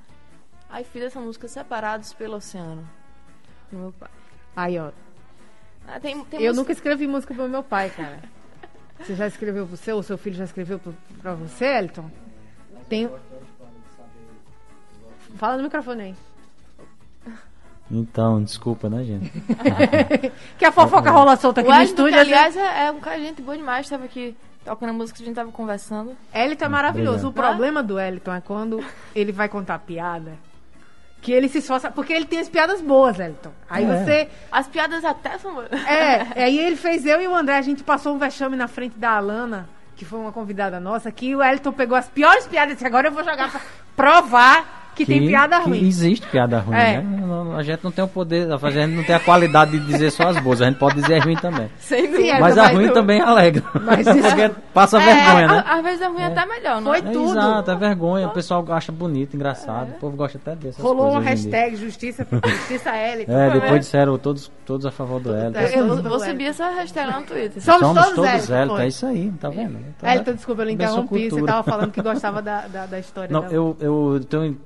Aí 0.70 0.84
fiz 0.84 1.04
essa 1.04 1.20
música 1.20 1.48
Separados 1.48 2.14
pelo 2.14 2.38
Oceano. 2.38 2.88
Do 3.70 3.78
meu 3.78 3.92
pai. 3.94 4.10
Aí, 4.56 4.80
ó. 4.80 4.92
Ah, 5.88 6.00
tem, 6.00 6.24
tem 6.26 6.40
eu 6.40 6.48
música- 6.48 6.54
nunca 6.54 6.72
escrevi 6.72 7.08
música 7.08 7.34
pro 7.34 7.48
meu 7.50 7.64
pai, 7.64 7.90
cara. 7.90 8.22
Você 9.06 9.16
já 9.16 9.28
escreveu 9.28 9.66
pro 9.68 9.78
seu? 9.78 9.98
O 9.98 10.04
seu 10.04 10.18
filho 10.18 10.36
já 10.36 10.44
escreveu 10.44 10.80
pra 11.22 11.34
você, 11.34 11.66
Elton? 11.66 12.10
Tem. 12.90 13.10
Fala 15.38 15.58
no 15.58 15.64
microfone 15.64 16.02
aí. 16.02 16.16
Então, 17.90 18.42
desculpa, 18.44 18.90
né, 18.90 19.04
gente? 19.04 19.32
Que 20.58 20.66
a 20.66 20.72
fofoca 20.72 21.12
rola 21.12 21.36
solta 21.36 21.62
aqui 21.62 21.70
O 21.70 21.74
no 21.76 21.82
estúdio. 21.82 22.14
que, 22.14 22.20
aliás, 22.20 22.56
é, 22.56 22.86
é 22.86 22.92
um 22.92 23.00
cara 23.00 23.18
de 23.18 23.26
gente 23.26 23.42
boa 23.42 23.58
demais. 23.58 23.86
Estava 23.86 24.06
aqui 24.06 24.36
tocando 24.64 24.90
a 24.92 24.94
música 24.94 25.18
que 25.18 25.24
a 25.24 25.26
gente 25.26 25.34
estava 25.34 25.52
conversando. 25.52 26.16
Elton 26.34 26.66
é 26.66 26.70
maravilhoso. 26.70 27.26
O 27.26 27.30
Obrigado. 27.30 27.50
problema 27.50 27.84
do 27.84 28.00
Elton 28.00 28.34
é 28.34 28.42
quando 28.42 28.80
ele 29.14 29.32
vai 29.34 29.50
contar 29.50 29.80
piada. 29.80 30.34
Que 31.22 31.32
ele 31.32 31.48
se 31.48 31.60
esforça. 31.60 31.92
Porque 31.92 32.12
ele 32.12 32.26
tem 32.26 32.40
as 32.40 32.50
piadas 32.50 32.82
boas, 32.82 33.20
Elton. 33.20 33.52
Aí 33.70 33.86
É. 33.86 33.88
você. 34.04 34.30
As 34.52 34.68
piadas 34.68 35.06
até 35.06 35.38
são 35.38 35.54
boas. 35.54 35.70
É, 35.88 36.44
aí 36.44 36.58
ele 36.60 36.76
fez 36.76 37.06
eu 37.06 37.22
e 37.22 37.28
o 37.28 37.36
André, 37.36 37.58
a 37.58 37.62
gente 37.62 37.84
passou 37.84 38.16
um 38.16 38.18
vexame 38.18 38.56
na 38.58 38.68
frente 38.68 38.98
da 38.98 39.12
Alana, 39.12 39.70
que 39.96 40.04
foi 40.04 40.18
uma 40.20 40.32
convidada 40.32 40.80
nossa, 40.80 41.12
que 41.12 41.36
o 41.36 41.44
Elton 41.44 41.72
pegou 41.74 41.96
as 41.96 42.10
piores 42.10 42.48
piadas, 42.48 42.78
que 42.80 42.86
agora 42.86 43.08
eu 43.08 43.12
vou 43.12 43.24
jogar 43.24 43.52
pra 43.52 43.62
provar 43.96 44.81
que, 44.96 45.06
tem 45.06 45.28
piada 45.28 45.60
que 45.62 45.70
ruim. 45.70 45.88
existe 45.88 46.28
piada 46.28 46.60
ruim, 46.60 46.76
É. 46.76 47.02
né? 47.02 47.18
A 47.58 47.64
gente 47.64 47.84
não 47.84 47.92
tem 47.92 48.04
o 48.04 48.08
poder, 48.08 48.48
a 48.52 48.70
gente 48.70 48.94
não 48.96 49.04
tem 49.04 49.16
a 49.16 49.20
qualidade 49.20 49.72
de 49.72 49.86
dizer 49.86 50.12
só 50.12 50.28
as 50.30 50.38
boas, 50.40 50.62
a 50.62 50.66
gente 50.66 50.78
pode 50.78 50.96
dizer 50.96 51.20
ruim 51.24 51.36
também. 51.36 51.70
Sem 51.80 52.10
dúvida. 52.12 52.28
é, 52.30 52.40
Mas 52.40 52.58
a 52.58 52.64
mas 52.64 52.74
ruim 52.76 52.88
tu- 52.88 52.94
também 52.94 53.22
alegra. 53.22 53.64
Mas 53.84 54.06
isso- 54.08 54.22
Porque 54.22 54.52
passa 54.74 55.02
É, 55.02 55.06
vergonha, 55.06 55.48
né? 55.48 55.64
a- 55.66 55.74
Às 55.76 55.84
vezes 55.84 56.02
é 56.02 56.08
ruim 56.08 56.24
até 56.24 56.46
melhor, 56.46 56.82
não 56.82 56.92
Foi 56.92 56.98
é? 56.98 57.00
É, 57.00 57.12
tudo. 57.12 57.32
Exato, 57.40 57.72
é 57.72 57.76
vergonha. 57.76 58.28
O 58.28 58.32
pessoal 58.32 58.66
acha 58.70 58.92
bonito, 58.92 59.36
engraçado. 59.36 59.90
O 59.90 59.94
povo 60.00 60.16
gosta 60.18 60.38
até 60.38 60.56
dessas 60.56 60.84
Rolou 60.84 61.12
uma 61.12 61.22
hashtag 61.22 61.76
justiça, 61.76 62.26
justiça 62.32 62.90
Elton. 62.96 63.32
É, 63.32 63.46
depois 63.48 63.64
mesmo? 63.64 63.80
disseram 63.80 64.18
todos, 64.18 64.52
todos 64.66 64.86
a 64.86 64.92
favor 64.92 65.20
do. 65.20 65.34
É, 65.36 65.52
Eu 65.78 65.88
vou 65.88 65.98
do 66.02 66.20
subir 66.20 66.46
essa 66.46 66.70
hashtag 66.70 67.12
lá 67.12 67.20
no 67.20 67.26
Twitter. 67.26 67.62
Somos, 67.62 67.80
Somos 67.82 68.04
todos, 68.04 68.16
todos 68.16 68.46
foi. 68.76 68.84
é 68.84 68.88
isso 68.88 69.06
aí, 69.06 69.32
tá 69.40 69.50
vendo? 69.50 69.78
Então, 69.98 70.10
Elton, 70.10 70.34
desculpa, 70.34 70.62
eu 70.64 70.70
interrompi. 70.70 71.30
Você 71.30 71.42
tava 71.44 71.64
falando 71.64 71.92
que 71.92 72.02
gostava 72.04 72.42
da, 72.42 72.62
da, 72.68 72.86
história 73.00 73.30
Não, 73.32 73.46
eu, 73.48 73.76
eu 73.80 74.20
tenho, 74.30 74.58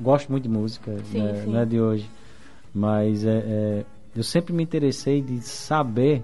gosto 0.00 0.30
muito 0.30 0.44
de 0.44 0.48
música, 0.48 0.96
Sim, 1.10 1.22
né, 1.22 1.42
sim. 1.42 1.50
não 1.50 1.60
é 1.60 1.64
de 1.64 1.80
hoje. 1.80 2.08
Mas 2.74 3.24
é, 3.24 3.38
é, 3.38 3.84
eu 4.14 4.22
sempre 4.22 4.52
me 4.52 4.62
interessei 4.62 5.22
de 5.22 5.40
saber 5.40 6.22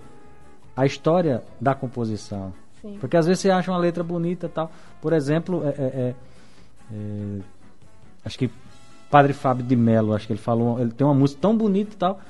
a 0.76 0.86
história 0.86 1.42
da 1.60 1.74
composição. 1.74 2.52
Sim. 2.80 2.96
Porque 3.00 3.16
às 3.16 3.26
vezes 3.26 3.40
você 3.40 3.50
acha 3.50 3.70
uma 3.70 3.78
letra 3.78 4.02
bonita 4.02 4.46
e 4.46 4.48
tal. 4.48 4.70
Por 5.00 5.12
exemplo, 5.12 5.62
é, 5.64 5.68
é, 5.68 5.82
é, 5.82 6.14
é, 6.92 7.40
acho 8.24 8.38
que 8.38 8.50
Padre 9.10 9.32
Fábio 9.32 9.64
de 9.64 9.76
Mello, 9.76 10.14
acho 10.14 10.26
que 10.26 10.32
ele 10.32 10.40
falou, 10.40 10.80
ele 10.80 10.90
tem 10.90 11.06
uma 11.06 11.14
música 11.14 11.40
tão 11.40 11.56
bonita 11.56 11.94
e 11.94 11.96
tal, 11.96 12.20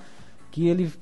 que 0.50 0.68
ele 0.68 0.92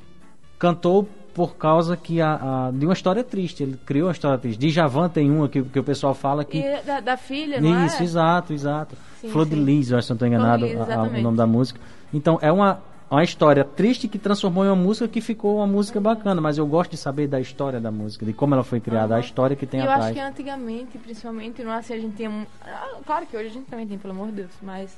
cantou 0.58 1.08
por 1.40 1.56
causa 1.56 1.96
que 1.96 2.20
a, 2.20 2.34
a- 2.66 2.70
de 2.70 2.84
uma 2.84 2.92
história 2.92 3.24
triste. 3.24 3.62
Ele 3.62 3.78
criou 3.86 4.08
uma 4.08 4.12
história 4.12 4.36
triste. 4.36 4.58
Djavan 4.58 5.08
tem 5.08 5.30
uma 5.30 5.48
que, 5.48 5.62
que 5.62 5.78
o 5.78 5.82
pessoal 5.82 6.12
fala 6.12 6.44
que 6.44 6.58
E 6.58 6.82
da, 6.82 7.00
da 7.00 7.16
filha, 7.16 7.58
não 7.58 7.86
isso, 7.86 8.02
é? 8.02 8.04
exato, 8.04 8.52
exato. 8.52 8.94
Sim, 9.22 9.30
Flor 9.30 9.46
de. 9.46 9.54
Lis, 9.54 9.90
eu 9.90 9.96
acho 9.96 10.06
que 10.06 10.10
não 10.12 10.16
estou 10.16 10.28
enganado 10.28 10.66
Lis, 10.66 10.78
a- 10.78 10.94
a- 10.96 11.02
o 11.04 11.22
nome 11.22 11.38
da 11.38 11.46
música. 11.46 11.80
Então, 12.12 12.38
é 12.42 12.52
uma, 12.52 12.78
uma 13.10 13.24
história 13.24 13.64
triste 13.64 14.06
que 14.06 14.18
transformou 14.18 14.66
em 14.66 14.68
uma 14.68 14.76
música 14.76 15.08
que 15.08 15.22
ficou 15.22 15.56
uma 15.56 15.66
música 15.66 15.98
bacana, 15.98 16.42
mas 16.42 16.58
eu 16.58 16.66
gosto 16.66 16.90
de 16.90 16.98
saber 16.98 17.26
da 17.26 17.40
história 17.40 17.80
da 17.80 17.90
música, 17.90 18.26
de 18.26 18.34
como 18.34 18.52
ela 18.54 18.62
foi 18.62 18.78
criada, 18.78 19.14
a 19.14 19.16
Aham. 19.16 19.24
história 19.24 19.56
que 19.56 19.64
tem 19.64 19.80
eu 19.80 19.84
atrás. 19.90 20.04
acho 20.04 20.12
que 20.14 20.20
antigamente, 20.20 20.98
principalmente, 20.98 21.64
não 21.64 21.72
é 21.72 21.76
assim, 21.78 21.94
a 21.94 21.98
gente 22.00 22.16
tinha. 22.16 22.28
um- 22.28 22.44
ah, 22.66 22.98
Claro 23.06 23.24
que 23.24 23.34
hoje 23.34 23.46
a 23.46 23.52
gente 23.52 23.64
também 23.64 23.86
tem, 23.86 23.96
pelo 23.96 24.12
amor 24.12 24.26
de 24.26 24.32
Deus, 24.34 24.50
mas. 24.60 24.94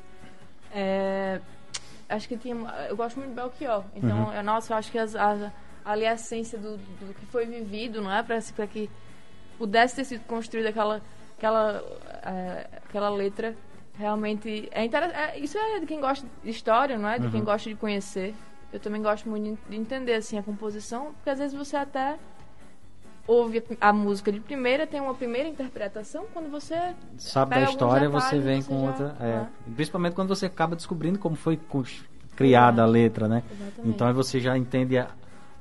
é, 0.75 1.41
acho 2.09 2.27
que 2.27 2.37
tinha. 2.37 2.57
Eu 2.89 2.97
gosto 2.97 3.17
muito 3.17 3.29
de 3.31 3.37
Belchior. 3.37 3.85
Então, 3.95 4.25
Uhum. 4.25 4.33
é, 4.33 4.43
nossa, 4.43 4.73
eu 4.73 4.77
acho 4.77 4.91
que 4.91 4.99
as, 4.99 5.15
as- 5.15 5.53
ali 5.85 6.07
a 6.07 6.15
essência 6.15 6.59
do, 6.59 6.77
do 6.77 7.15
que 7.15 7.27
foi 7.27 7.47
vivido, 7.47 8.01
não 8.01 8.13
é? 8.13 8.23
Pra, 8.23 8.39
pra 8.55 8.67
que 8.67 8.91
pudesse 9.59 9.97
ter 9.97 10.05
sido 10.05 10.25
construída 10.25 10.69
aquela, 10.71 11.01
aquela, 11.37 11.83
é, 12.25 12.67
aquela 12.89 13.11
letra 13.11 13.55
realmente 13.99 14.69
é, 14.73 14.85
é 14.87 15.39
isso 15.39 15.57
é 15.59 15.81
de 15.81 15.87
quem 15.87 16.01
gosta 16.01 16.27
de 16.43 16.51
história, 16.51 16.99
não 16.99 17.09
é? 17.09 17.19
De 17.19 17.29
quem 17.31 17.45
gosta 17.45 17.69
de 17.69 17.77
conhecer. 17.77 18.35
Eu 18.73 18.81
também 18.81 19.03
gosto 19.03 19.29
muito 19.29 19.59
de 19.69 19.77
entender 19.77 20.15
assim 20.15 20.39
a 20.39 20.43
composição, 20.43 21.13
porque 21.13 21.29
às 21.31 21.39
vezes 21.39 21.55
você 21.55 21.77
até 21.77 22.17
ouve 23.27 23.63
a 23.81 23.93
música 23.93 24.33
de 24.33 24.41
primeira, 24.41 24.87
tem 24.87 25.01
uma 25.01 25.15
primeira 25.15 25.49
interpretação, 25.49 26.25
quando 26.33 26.51
você 26.51 26.95
Sabe 27.19 27.55
da 27.55 27.63
história, 27.63 28.09
você 28.09 28.39
vem 28.39 28.61
você 28.63 28.69
com 28.69 28.81
já- 28.81 28.87
outra. 28.89 29.17
é. 29.21 29.29
é. 29.29 29.47
Principalmente 29.77 30.15
quando 30.15 30.29
você 30.29 30.47
acaba 30.47 30.75
descobrindo 30.75 31.19
como 31.19 31.37
foi 31.37 31.59
criada 32.35 32.83
a 32.83 32.87
letra, 32.87 33.29
né? 33.29 33.43
Exatamente. 33.51 33.89
Então 33.95 34.13
você 34.15 34.41
já 34.41 34.57
entende 34.57 34.99
a- 34.99 35.09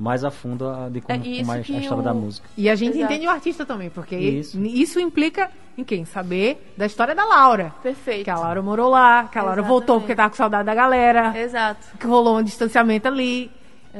mais 0.02 0.24
a 0.24 0.32
fundo 0.32 0.68
a, 0.68 0.90
de 0.90 1.00
como, 1.02 1.14
É 1.14 1.28
é 1.28 1.40
a 1.40 1.60
história 1.62 1.96
o- 1.96 2.02
da 2.02 2.14
música. 2.14 2.50
E 2.58 2.70
a 2.70 2.76
gente 2.76 2.98
Exato. 2.98 3.14
entende 3.14 3.28
o 3.28 3.30
artista 3.30 3.66
também, 3.66 3.90
porque 3.90 4.16
Isso. 4.16 4.60
isso 4.60 5.00
implica 5.00 5.50
em 5.78 5.84
quem? 5.84 6.04
Saber 6.06 6.74
da 6.76 6.86
história 6.86 7.14
da 7.14 7.24
Laura. 7.24 7.74
Perfeito. 7.84 8.24
Que 8.26 8.30
a 8.30 8.36
Laura 8.38 8.62
morou 8.62 8.90
lá, 8.90 9.26
que 9.32 9.38
a 9.38 9.44
Laura 9.44 9.62
voltou 9.62 9.98
Exatamente. 9.98 10.02
porque 10.02 10.16
tava 10.16 10.30
com 10.32 10.36
saudade 10.36 10.66
da 10.66 10.74
galera, 10.76 11.38
Exato. 11.40 11.98
que 11.98 12.08
rolou 12.08 12.40
um 12.40 12.44
distanciamento 12.44 13.08
ali, 13.08 13.52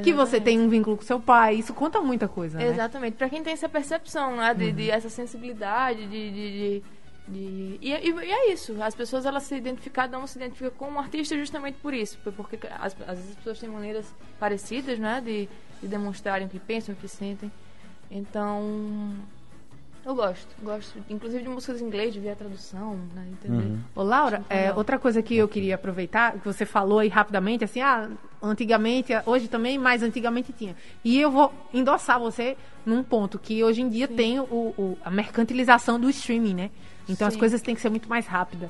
que 0.02 0.12
você 0.12 0.36
Exatamente. 0.36 0.42
tem 0.44 0.60
um 0.60 0.68
vínculo 0.68 0.96
com 0.96 1.02
seu 1.04 1.20
pai. 1.20 1.54
Isso 1.54 1.72
conta 1.72 2.00
muita 2.00 2.26
coisa, 2.26 2.58
né? 2.58 2.66
Exatamente. 2.66 3.14
Pra 3.16 3.28
quem 3.28 3.42
tem 3.42 3.52
essa 3.52 3.68
percepção, 3.68 4.36
né? 4.36 4.52
De, 4.54 4.72
de 4.72 4.90
essa 4.90 5.08
sensibilidade, 5.08 6.00
de. 6.06 6.30
de, 6.30 6.80
de- 6.80 6.82
E, 7.32 7.78
e- 7.80 8.10
e 8.10 8.32
é 8.32 8.52
isso. 8.52 8.76
As 8.82 8.94
pessoas 8.96 9.24
elas 9.24 9.44
se 9.44 9.54
identificam, 9.54 10.22
um 10.22 10.26
se 10.26 10.36
identifica 10.38 10.70
com 10.72 10.86
um 10.90 10.98
artista 10.98 11.36
justamente 11.38 11.76
por 11.80 11.94
isso. 11.94 12.18
Porque 12.36 12.58
às, 12.80 12.96
às 13.06 13.16
vezes 13.16 13.30
as 13.30 13.36
pessoas 13.36 13.58
têm 13.60 13.68
maneiras 13.68 14.12
parecidas, 14.40 14.98
né? 14.98 15.22
De, 15.24 15.48
de 15.82 15.88
demonstrarem 15.88 16.46
o 16.46 16.50
que 16.50 16.58
pensam, 16.58 16.94
o 16.94 16.96
que 16.96 17.08
sentem. 17.08 17.50
Então. 18.10 19.14
Eu 20.04 20.16
gosto, 20.16 20.48
gosto, 20.60 20.98
inclusive 21.08 21.44
de 21.44 21.48
músicas 21.48 21.80
em 21.80 21.84
inglês, 21.84 22.12
de 22.12 22.18
ver 22.18 22.30
a 22.30 22.34
tradução, 22.34 22.98
né? 23.14 23.24
Entender. 23.30 23.66
Uhum. 23.66 23.78
Ô, 23.94 24.02
Laura, 24.02 24.42
é, 24.50 24.72
outra 24.72 24.98
coisa 24.98 25.22
que 25.22 25.36
eu 25.36 25.46
queria 25.46 25.76
aproveitar, 25.76 26.32
que 26.32 26.44
você 26.44 26.66
falou 26.66 26.98
aí 26.98 27.06
rapidamente, 27.08 27.62
assim, 27.62 27.80
ah, 27.80 28.10
antigamente, 28.42 29.12
hoje 29.24 29.46
também, 29.46 29.78
mas 29.78 30.02
antigamente 30.02 30.52
tinha. 30.52 30.74
E 31.04 31.20
eu 31.20 31.30
vou 31.30 31.52
endossar 31.72 32.18
você 32.18 32.56
num 32.84 33.00
ponto 33.04 33.38
que 33.38 33.62
hoje 33.62 33.80
em 33.80 33.88
dia 33.88 34.08
tem 34.08 34.40
o, 34.40 34.44
o- 34.76 34.98
a 35.04 35.10
mercantilização 35.10 36.00
do 36.00 36.10
streaming, 36.10 36.54
né? 36.54 36.70
Então 37.08 37.28
as 37.28 37.34
Sim. 37.34 37.38
coisas 37.38 37.62
têm 37.62 37.72
que 37.76 37.80
ser 37.80 37.88
muito 37.88 38.08
mais 38.08 38.26
rápida, 38.26 38.68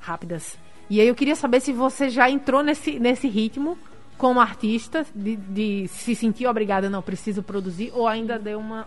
rápidas. 0.00 0.58
E 0.90 1.00
aí 1.00 1.06
eu 1.06 1.14
queria 1.14 1.36
saber 1.36 1.60
se 1.60 1.72
você 1.72 2.08
já 2.10 2.28
entrou 2.28 2.60
nesse, 2.60 2.98
nesse 2.98 3.28
ritmo 3.28 3.78
como 4.22 4.38
artista, 4.40 5.04
de, 5.12 5.34
de 5.34 5.88
se 5.88 6.14
sentir 6.14 6.46
obrigada, 6.46 6.88
não, 6.88 7.02
preciso 7.02 7.42
produzir, 7.42 7.90
ou 7.92 8.06
ainda 8.06 8.38
deu 8.38 8.60
uma. 8.60 8.86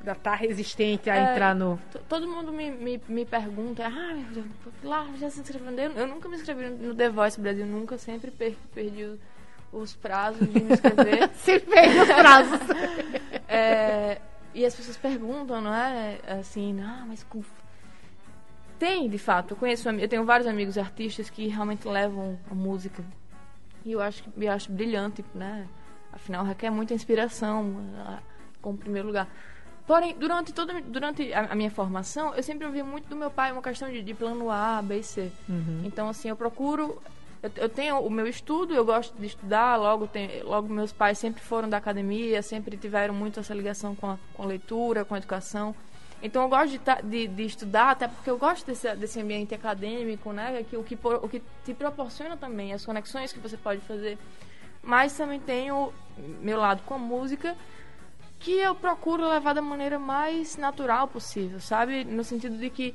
Ainda 0.00 0.12
tá 0.16 0.34
resistente 0.34 1.08
a 1.08 1.14
É, 1.14 1.32
entrar 1.32 1.54
no. 1.54 1.78
Todo 2.08 2.26
mundo 2.26 2.52
me, 2.52 2.68
me, 2.72 3.00
me 3.08 3.24
pergunta, 3.24 3.86
ah, 3.86 4.12
meu 4.12 4.24
Deus, 4.34 4.46
lá 4.82 5.06
já 5.20 5.30
se 5.30 5.38
inscreveu. 5.38 5.70
Eu, 5.70 5.92
eu 5.92 6.06
nunca 6.08 6.28
me 6.28 6.34
inscrevi 6.34 6.68
no 6.68 6.96
The 6.96 7.08
Voice 7.10 7.40
Brasil, 7.40 7.64
nunca, 7.64 7.96
sempre 7.96 8.32
per- 8.32 8.56
perdi 8.74 9.08
os 9.72 9.94
prazos 9.94 10.40
de 10.52 10.60
me 10.60 10.72
inscrever. 10.72 11.30
Se 11.38 11.60
fez 11.60 12.02
os 12.02 12.08
prazos. 12.08 12.58
É, 13.48 14.20
e 14.52 14.66
as 14.66 14.74
pessoas 14.74 14.96
perguntam, 14.96 15.60
não 15.60 15.72
é? 15.72 16.18
Assim, 16.40 16.72
não, 16.72 17.06
mas. 17.06 17.22
com- 17.22 17.44
Tem, 18.80 19.08
de 19.08 19.18
fato. 19.18 19.52
Eu 19.52 19.56
conheço, 19.56 19.88
eu 19.88 20.08
tenho 20.08 20.24
vários 20.24 20.48
amigos 20.48 20.76
artistas 20.76 21.30
que 21.30 21.46
realmente 21.46 21.86
levam 21.86 22.36
a 22.50 22.54
música. 22.54 23.04
E 23.86 23.92
eu 23.92 24.02
acho, 24.02 24.24
que- 24.24 24.44
eu 24.44 24.52
acho 24.52 24.70
brilhante, 24.72 25.24
né? 25.32 25.66
Afinal, 26.12 26.44
requer 26.44 26.70
muita 26.70 26.92
inspiração, 26.92 27.76
ah, 27.98 28.18
como 28.60 28.76
primeiro 28.76 29.06
lugar. 29.06 29.28
Porém, 29.86 30.16
durante 30.18 30.52
toda 30.52 30.80
durante 30.82 31.32
a, 31.32 31.54
minha 31.54 31.70
formação, 31.70 32.34
eu 32.34 32.42
sempre 32.42 32.66
ouvi 32.66 32.82
muito 32.82 33.08
do 33.08 33.14
meu 33.14 33.30
pai 33.30 33.52
uma 33.52 33.62
questão 33.62 33.88
de, 33.88 34.02
de 34.02 34.12
plano 34.12 34.50
A, 34.50 34.82
B 34.82 34.98
e 34.98 35.02
C. 35.04 35.30
Então, 35.86 36.08
assim, 36.08 36.28
eu 36.28 36.34
procuro. 36.34 37.00
Eu, 37.40 37.50
eu 37.56 37.68
tenho 37.68 38.00
o 38.00 38.10
meu 38.10 38.26
estudo, 38.26 38.74
eu 38.74 38.84
gosto 38.84 39.16
de 39.16 39.26
estudar, 39.26 39.76
logo, 39.76 40.08
tem, 40.08 40.42
logo 40.42 40.68
meus 40.68 40.92
pais 40.92 41.16
sempre 41.18 41.40
foram 41.40 41.68
da 41.68 41.76
academia, 41.76 42.42
sempre 42.42 42.76
tiveram 42.76 43.14
muito 43.14 43.38
essa 43.38 43.54
ligação 43.54 43.94
com 43.94 44.10
a, 44.10 44.18
com 44.34 44.42
a 44.42 44.46
leitura, 44.46 45.04
com 45.04 45.14
a 45.14 45.18
educação. 45.18 45.72
Então 46.22 46.42
eu 46.42 46.48
gosto 46.48 46.70
de, 46.70 47.02
de, 47.08 47.28
de 47.28 47.42
estudar, 47.44 47.90
até 47.90 48.08
porque 48.08 48.30
eu 48.30 48.38
gosto 48.38 48.66
desse, 48.66 48.94
desse 48.96 49.20
ambiente 49.20 49.54
acadêmico, 49.54 50.32
né? 50.32 50.64
Que, 50.68 50.76
o, 50.76 50.82
que, 50.82 50.98
o 51.02 51.28
que 51.28 51.42
te 51.64 51.74
proporciona 51.74 52.36
também, 52.36 52.72
as 52.72 52.84
conexões 52.84 53.32
que 53.32 53.38
você 53.38 53.56
pode 53.56 53.80
fazer. 53.82 54.18
Mas 54.82 55.16
também 55.16 55.40
tenho 55.40 55.92
meu 56.40 56.58
lado 56.58 56.82
com 56.86 56.94
a 56.94 56.98
música, 56.98 57.56
que 58.38 58.52
eu 58.52 58.74
procuro 58.74 59.28
levar 59.28 59.54
da 59.54 59.62
maneira 59.62 59.98
mais 59.98 60.56
natural 60.56 61.08
possível, 61.08 61.60
sabe? 61.60 62.04
No 62.04 62.24
sentido 62.24 62.56
de 62.56 62.70
que 62.70 62.94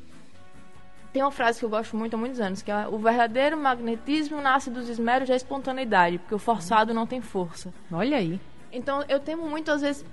tem 1.12 1.22
uma 1.22 1.32
frase 1.32 1.60
que 1.60 1.66
eu 1.66 1.70
gosto 1.70 1.96
muito 1.98 2.14
há 2.14 2.18
muitos 2.18 2.40
anos, 2.40 2.62
que 2.62 2.72
é 2.72 2.88
o 2.88 2.98
verdadeiro 2.98 3.58
magnetismo 3.58 4.42
nasce 4.42 4.70
dos 4.70 4.88
esmeros 4.88 5.28
da 5.28 5.36
espontaneidade, 5.36 6.18
porque 6.20 6.34
o 6.34 6.40
forçado 6.40 6.94
não 6.94 7.06
tem 7.06 7.22
força. 7.22 7.74
Olha 7.92 8.18
aí. 8.18 8.40
Então 8.72 9.04
eu 9.10 9.20
temo 9.20 9.48
muito, 9.50 9.70
às 9.70 9.82
vezes, 9.82 10.06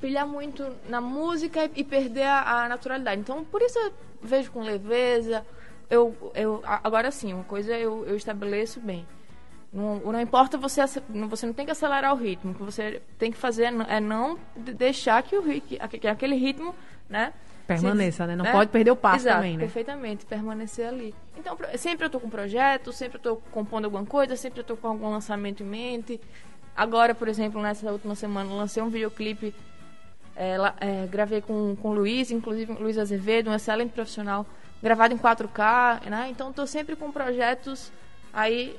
pilhar 0.00 0.26
muito 0.26 0.66
na 0.88 1.00
música 1.00 1.70
e, 1.74 1.84
perder 1.84 2.24
a, 2.24 2.64
a 2.64 2.68
naturalidade. 2.68 3.20
Então 3.20 3.44
por 3.44 3.60
isso 3.62 3.78
eu 3.78 3.92
vejo 4.22 4.50
com 4.50 4.62
leveza. 4.62 5.44
Eu, 5.88 6.14
eu, 6.34 6.62
agora 6.64 7.10
sim, 7.10 7.32
uma 7.34 7.44
coisa 7.44 7.76
eu, 7.76 8.04
eu 8.06 8.16
estabeleço 8.16 8.80
bem. 8.80 9.06
Não, 9.72 9.96
não 9.98 10.20
importa 10.20 10.56
você, 10.58 10.80
você 11.28 11.46
não 11.46 11.52
tem 11.52 11.64
que 11.64 11.70
acelerar 11.72 12.12
o 12.12 12.16
ritmo. 12.16 12.52
O 12.52 12.54
que 12.54 12.62
você 12.62 13.00
tem 13.18 13.30
que 13.30 13.36
fazer 13.38 13.64
é 13.64 13.70
não- 13.70 13.86
é 13.86 14.00
não 14.00 14.38
de- 14.56 14.72
deixar 14.74 15.22
que 15.22 15.36
o 15.36 15.42
que 15.60 15.78
aque- 15.80 15.98
que 15.98 16.08
aquele 16.08 16.34
ritmo, 16.34 16.74
né? 17.08 17.32
Permaneça, 17.68 18.24
se- 18.24 18.28
né? 18.28 18.34
Não 18.36 18.50
pode 18.50 18.70
perder 18.70 18.90
o 18.90 18.96
passo 18.96 19.22
Exato, 19.24 19.36
também, 19.36 19.56
né? 19.56 19.60
Perfeitamente, 19.62 20.26
permanecer 20.26 20.88
ali. 20.88 21.14
Então, 21.38 21.56
sempre 21.76 22.04
eu 22.06 22.10
tô 22.10 22.18
com 22.18 22.28
projeto, 22.28 22.92
sempre 22.92 23.18
eu 23.18 23.22
tô 23.22 23.36
compondo 23.52 23.84
alguma 23.84 24.04
coisa, 24.04 24.34
sempre 24.34 24.60
eu 24.60 24.64
tô 24.64 24.76
com 24.76 24.88
algum 24.88 25.08
lançamento 25.08 25.62
em 25.62 25.66
mente. 25.66 26.20
Agora, 26.76 27.14
por 27.14 27.28
exemplo, 27.28 27.60
nessa 27.62 27.92
última 27.92 28.16
semana, 28.16 28.52
lancei 28.52 28.82
um 28.82 28.88
videoclipe, 28.88 29.54
é, 30.42 30.56
lá- 30.56 30.74
é, 30.80 31.06
gravei 31.06 31.42
com, 31.42 31.76
com 31.76 31.90
o 31.90 31.94
Luiz, 31.94 32.30
inclusive 32.30 32.72
Luiz 32.72 32.96
Azevedo, 32.96 33.50
um 33.50 33.54
excelente 33.54 33.90
profissional, 33.92 34.46
gravado 34.82 35.12
em 35.12 35.18
4K, 35.18 36.08
né? 36.08 36.28
Então, 36.30 36.50
tô 36.52 36.66
sempre 36.66 36.96
com 36.96 37.12
projetos 37.12 37.92
aí 38.32 38.74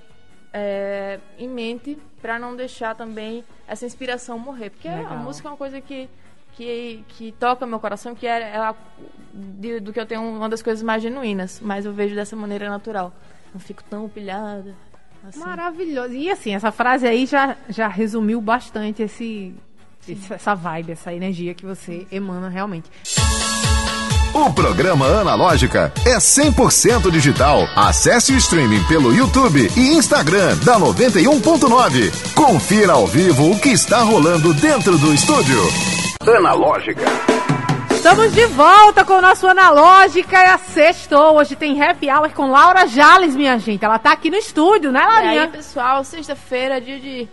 é, 0.52 1.20
em 1.38 1.48
mente 1.48 1.98
para 2.22 2.40
não 2.40 2.56
deixar 2.56 2.96
também 2.96 3.44
essa 3.68 3.86
inspiração 3.86 4.40
morrer. 4.40 4.72
Porque 4.72 4.88
a 4.88 4.96
Legal. 4.96 5.18
música 5.20 5.48
é 5.48 5.52
uma 5.52 5.58
coisa 5.58 5.80
que, 5.80 6.10
que, 6.54 7.04
que 7.10 7.32
toca 7.40 7.66
meu 7.68 7.80
coração, 7.80 8.16
que 8.16 8.26
é, 8.26 8.40
é 8.42 8.58
a- 8.58 8.76
de- 9.34 9.80
do 9.80 9.94
que 9.94 10.00
eu 10.00 10.06
tenho 10.06 10.22
uma 10.24 10.50
das 10.50 10.62
coisas 10.64 10.82
mais 10.84 11.02
genuínas, 11.04 11.60
mas 11.62 11.86
eu 11.86 11.94
vejo 11.94 12.16
dessa 12.16 12.36
maneira 12.36 12.70
natural. 12.70 13.14
Não 13.54 13.60
fico 13.60 13.84
tão 13.84 14.10
pilhada. 14.10 14.74
Assim. 15.28 15.40
Maravilhoso. 15.40 16.14
E 16.14 16.32
assim, 16.32 16.56
essa 16.56 16.72
frase 16.72 17.06
aí 17.06 17.28
já, 17.28 17.56
já 17.70 17.88
resumiu 17.88 18.42
bastante 18.42 19.04
esse, 19.04 19.54
esse- 20.08 20.34
essa 20.34 20.54
vibe, 20.56 20.92
essa 20.94 21.14
energia 21.14 21.54
que 21.54 21.66
você 21.66 22.06
emana 22.12 22.50
realmente. 22.50 22.90
O 24.34 24.52
programa 24.54 25.06
Analógica 25.08 25.92
é 26.06 26.18
100% 26.18 27.12
digital. 27.12 27.68
Acesse 27.76 28.32
o 28.34 28.38
streaming 28.38 28.82
pelo 28.86 29.14
YouTube 29.14 29.70
e 29.76 29.94
Instagram 29.94 30.56
da 30.64 30.80
91.9. 30.80 32.12
Confira 32.34 32.94
ao 32.94 33.06
vivo 33.06 33.52
o 33.52 33.60
que 33.60 33.70
está 33.70 34.00
rolando 34.04 34.54
dentro 34.54 34.98
do 34.98 35.14
estúdio. 35.14 35.60
Analógica. 36.26 37.04
Estamos 37.92 38.34
de 38.34 38.46
volta 38.48 39.04
com 39.06 39.14
o 39.16 39.22
nosso 39.22 39.46
Analógica 39.48 40.38
e 40.42 40.46
a 40.48 40.58
sextou. 40.58 41.36
Hoje 41.38 41.56
tem 41.56 41.80
Happy 41.82 42.10
Hour 42.10 42.30
com 42.32 42.50
Laura 42.50 42.88
Jales, 42.88 43.36
minha 43.36 43.60
gente. 43.60 43.84
Ela 43.84 44.00
tá 44.00 44.14
aqui 44.14 44.30
no 44.32 44.38
estúdio, 44.38 44.92
né, 44.92 45.02
E 45.02 45.04
aí, 45.04 45.12
Laurinha? 45.36 45.48
pessoal, 45.50 46.04
sexta-feira, 46.04 46.80
dia 46.82 47.00
de 47.00 47.28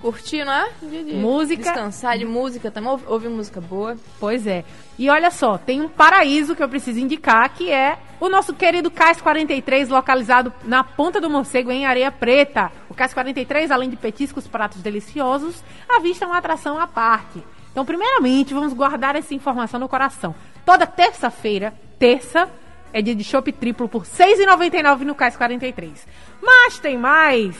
curtir, 0.00 0.44
não 0.44 0.52
é? 0.52 0.70
Dia 0.82 1.04
de 1.04 1.14
Música. 1.14 1.62
Descansar 1.62 2.18
de 2.18 2.24
música 2.24 2.70
também, 2.70 2.90
ouve, 2.90 3.04
ouvir 3.06 3.28
música 3.28 3.60
boa. 3.60 3.96
Pois 4.18 4.46
é. 4.46 4.64
E 4.98 5.08
olha 5.08 5.30
só, 5.30 5.58
tem 5.58 5.80
um 5.80 5.88
paraíso 5.88 6.56
que 6.56 6.62
eu 6.62 6.68
preciso 6.68 6.98
indicar, 6.98 7.52
que 7.54 7.70
é 7.70 7.98
o 8.18 8.28
nosso 8.28 8.54
querido 8.54 8.90
Cais 8.90 9.20
43, 9.20 9.88
localizado 9.88 10.52
na 10.64 10.82
Ponta 10.82 11.20
do 11.20 11.30
Morcego, 11.30 11.70
em 11.70 11.86
Areia 11.86 12.10
Preta. 12.10 12.70
O 12.88 12.94
Cais 12.94 13.14
43, 13.14 13.70
além 13.70 13.90
de 13.90 13.96
petiscos, 13.96 14.46
pratos 14.46 14.82
deliciosos, 14.82 15.62
à 15.88 16.00
vista 16.00 16.24
é 16.24 16.28
uma 16.28 16.38
atração 16.38 16.78
à 16.78 16.86
parte. 16.86 17.42
Então, 17.70 17.84
primeiramente, 17.84 18.52
vamos 18.52 18.72
guardar 18.72 19.16
essa 19.16 19.32
informação 19.32 19.78
no 19.78 19.88
coração. 19.88 20.34
Toda 20.66 20.86
terça-feira, 20.86 21.72
terça, 21.98 22.48
é 22.92 23.00
dia 23.00 23.14
de 23.14 23.22
chopp 23.22 23.52
triplo 23.52 23.88
por 23.88 24.02
R$ 24.02 24.08
6,99 24.08 25.00
no 25.00 25.14
Cais 25.14 25.36
43. 25.36 26.06
Mas 26.42 26.78
tem 26.78 26.98
mais! 26.98 27.56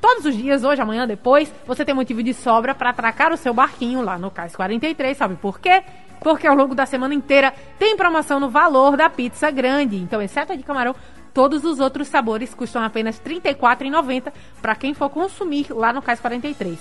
Todos 0.00 0.24
os 0.24 0.36
dias, 0.36 0.64
hoje, 0.64 0.80
amanhã, 0.80 1.06
depois, 1.06 1.52
você 1.66 1.84
tem 1.84 1.94
motivo 1.94 2.22
de 2.22 2.32
sobra 2.32 2.74
para 2.74 2.90
atracar 2.90 3.32
o 3.32 3.36
seu 3.36 3.52
barquinho 3.52 4.00
lá 4.00 4.18
no 4.18 4.30
Cais 4.30 4.56
43. 4.56 5.16
Sabe 5.16 5.36
por 5.36 5.60
quê? 5.60 5.82
Porque 6.20 6.46
ao 6.46 6.54
longo 6.54 6.74
da 6.74 6.86
semana 6.86 7.14
inteira 7.14 7.52
tem 7.78 7.96
promoção 7.96 8.40
no 8.40 8.48
valor 8.48 8.96
da 8.96 9.10
pizza 9.10 9.50
grande. 9.50 9.96
Então, 9.96 10.22
exceto 10.22 10.52
a 10.52 10.56
de 10.56 10.62
camarão, 10.62 10.94
todos 11.34 11.64
os 11.64 11.80
outros 11.80 12.08
sabores 12.08 12.54
custam 12.54 12.82
apenas 12.82 13.20
R$ 13.24 13.40
34,90 13.40 14.32
para 14.62 14.74
quem 14.74 14.94
for 14.94 15.10
consumir 15.10 15.66
lá 15.70 15.92
no 15.92 16.00
Cais 16.00 16.20
43. 16.20 16.78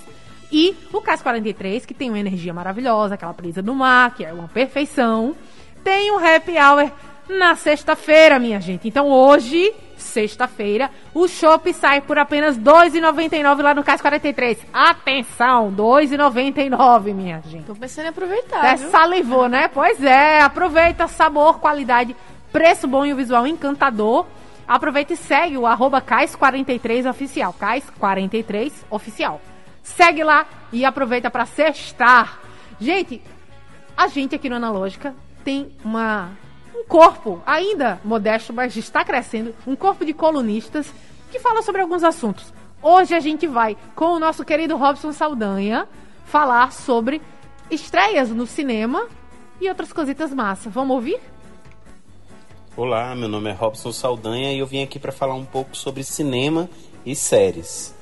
E 0.51 0.75
o 0.91 1.01
Cais 1.01 1.21
43, 1.21 1.85
que 1.85 1.93
tem 1.93 2.09
uma 2.09 2.19
energia 2.19 2.53
maravilhosa, 2.53 3.15
aquela 3.15 3.33
brisa 3.33 3.61
do 3.61 3.75
mar, 3.75 4.15
que 4.15 4.25
é 4.25 4.33
uma 4.33 4.47
perfeição, 4.47 5.35
tem 5.83 6.11
um 6.11 6.17
happy 6.17 6.53
hour 6.57 6.91
na 7.29 7.55
sexta-feira, 7.55 8.39
minha 8.39 8.59
gente. 8.59 8.87
Então 8.87 9.09
hoje, 9.09 9.71
sexta-feira. 10.01 10.89
O 11.13 11.27
chopp 11.27 11.71
sai 11.73 12.01
por 12.01 12.17
apenas 12.17 12.57
R$ 12.57 12.63
2,99 12.63 13.61
lá 13.61 13.73
no 13.73 13.83
Cais 13.83 14.01
43. 14.01 14.65
Atenção, 14.73 15.69
R$ 15.69 15.75
2,99, 15.75 17.13
minha 17.13 17.41
gente. 17.41 17.65
Tô 17.65 17.75
pensando 17.75 18.05
em 18.05 18.09
aproveitar. 18.09 18.59
Até 18.59 18.75
viu? 18.75 18.89
salivou, 18.89 19.47
né? 19.47 19.67
Pois 19.67 20.03
é, 20.03 20.41
aproveita, 20.41 21.07
sabor, 21.07 21.59
qualidade, 21.59 22.15
preço 22.51 22.87
bom 22.87 23.05
e 23.05 23.13
o 23.13 23.15
visual 23.15 23.45
encantador. 23.45 24.25
Aproveita 24.67 25.13
e 25.13 25.17
segue 25.17 25.57
o 25.57 25.65
arroba 25.65 25.99
Cais43oficial. 25.99 27.55
Cais43 27.59 28.71
oficial. 28.91 29.41
Segue 29.81 30.23
lá 30.23 30.45
e 30.71 30.85
aproveita 30.85 31.31
para 31.31 31.45
sextar. 31.45 32.39
Gente, 32.79 33.21
a 33.97 34.07
gente 34.07 34.35
aqui 34.35 34.47
no 34.47 34.55
Analógica 34.55 35.15
tem 35.43 35.71
uma, 35.83 36.29
um 36.29 36.48
corpo 36.89 37.39
ainda 37.45 38.01
modesto, 38.03 38.51
mas 38.51 38.75
está 38.75 39.05
crescendo. 39.05 39.53
Um 39.65 39.75
corpo 39.75 40.03
de 40.03 40.11
colunistas 40.11 40.91
que 41.31 41.39
fala 41.39 41.61
sobre 41.61 41.81
alguns 41.81 42.03
assuntos. 42.03 42.51
Hoje 42.81 43.13
a 43.13 43.19
gente 43.19 43.45
vai, 43.45 43.77
com 43.95 44.05
o 44.05 44.19
nosso 44.19 44.43
querido 44.43 44.75
Robson 44.75 45.13
Saldanha, 45.13 45.87
falar 46.25 46.73
sobre 46.73 47.21
estreias 47.69 48.31
no 48.31 48.47
cinema 48.47 49.07
e 49.61 49.69
outras 49.69 49.93
cositas 49.93 50.33
massa. 50.33 50.69
Vamos 50.69 50.95
ouvir? 50.95 51.19
Olá, 52.75 53.13
meu 53.15 53.29
nome 53.29 53.51
é 53.51 53.53
Robson 53.53 53.91
Saldanha 53.91 54.51
e 54.51 54.59
eu 54.59 54.65
vim 54.65 54.81
aqui 54.81 54.97
para 54.97 55.11
falar 55.11 55.35
um 55.35 55.45
pouco 55.45 55.77
sobre 55.77 56.03
cinema 56.03 56.67
e 57.05 57.15
séries. 57.15 57.93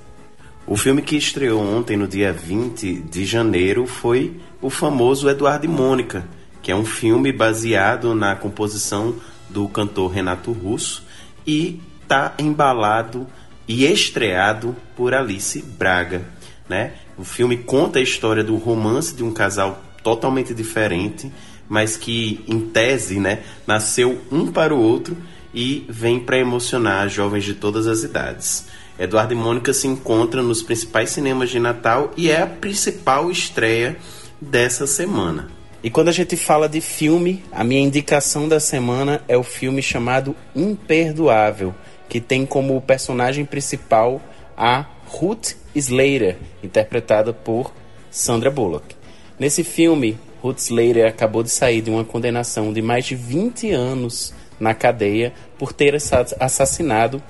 O 0.66 0.78
filme 0.78 1.02
que 1.02 1.18
estreou 1.18 1.62
ontem, 1.62 1.98
no 1.98 2.08
dia 2.08 2.32
20 2.32 3.02
de 3.02 3.26
janeiro, 3.26 3.86
foi 3.86 4.40
o 4.62 4.70
famoso 4.70 5.30
Eduardo 5.30 5.66
e 5.66 5.70
Mônica, 5.70 6.28
que 6.68 6.72
é 6.74 6.76
um 6.76 6.84
filme 6.84 7.32
baseado 7.32 8.14
na 8.14 8.36
composição 8.36 9.16
do 9.48 9.70
cantor 9.70 10.12
Renato 10.12 10.52
Russo 10.52 11.02
e 11.46 11.80
está 12.02 12.34
embalado 12.38 13.26
e 13.66 13.86
estreado 13.86 14.76
por 14.94 15.14
Alice 15.14 15.62
Braga. 15.62 16.26
Né? 16.68 16.92
O 17.18 17.24
filme 17.24 17.56
conta 17.56 18.00
a 18.00 18.02
história 18.02 18.44
do 18.44 18.58
romance 18.58 19.16
de 19.16 19.24
um 19.24 19.32
casal 19.32 19.82
totalmente 20.04 20.54
diferente, 20.54 21.32
mas 21.70 21.96
que, 21.96 22.44
em 22.50 22.60
tese, 22.60 23.18
né, 23.18 23.44
nasceu 23.66 24.22
um 24.30 24.52
para 24.52 24.76
o 24.76 24.82
outro 24.82 25.16
e 25.54 25.86
vem 25.88 26.20
para 26.20 26.38
emocionar 26.38 27.08
jovens 27.08 27.46
de 27.46 27.54
todas 27.54 27.88
as 27.88 28.04
idades. 28.04 28.66
Eduardo 29.00 29.32
e 29.32 29.38
Mônica 29.38 29.72
se 29.72 29.88
encontram 29.88 30.44
nos 30.44 30.62
principais 30.62 31.12
cinemas 31.12 31.50
de 31.50 31.60
Natal 31.60 32.12
e 32.18 32.30
é 32.30 32.42
a 32.42 32.46
principal 32.48 33.32
estreia 33.32 33.96
dessa 34.42 34.86
semana. 34.86 35.56
E 35.88 35.90
quando 35.90 36.10
a 36.10 36.12
gente 36.12 36.36
fala 36.36 36.68
de 36.68 36.82
filme, 36.82 37.42
a 37.50 37.64
minha 37.64 37.80
indicação 37.80 38.46
da 38.46 38.60
semana 38.60 39.24
é 39.26 39.38
o 39.38 39.42
filme 39.42 39.82
chamado 39.82 40.36
Imperdoável, 40.54 41.74
que 42.10 42.20
tem 42.20 42.46
como 42.46 42.82
personagem 42.82 43.46
principal 43.46 44.22
a 44.58 44.86
Ruth 45.06 45.54
Slater, 45.74 46.36
interpretada 46.62 47.32
por 47.32 47.74
Sandra 48.12 48.52
Bullock. 48.52 48.98
Nesse 49.40 49.64
filme, 49.64 50.20
Ruth 50.42 50.58
Slater 50.58 51.08
acabou 51.08 51.42
de 51.42 51.50
sair 51.50 51.80
de 51.80 51.90
uma 51.90 52.04
condenação 52.04 52.74
de 52.74 52.82
mais 52.82 53.06
de 53.06 53.16
20 53.16 53.72
anos 53.72 54.34
na 54.60 54.74
cadeia 54.74 55.32
por 55.58 55.72
ter 55.72 55.96
assassinado 55.96 57.24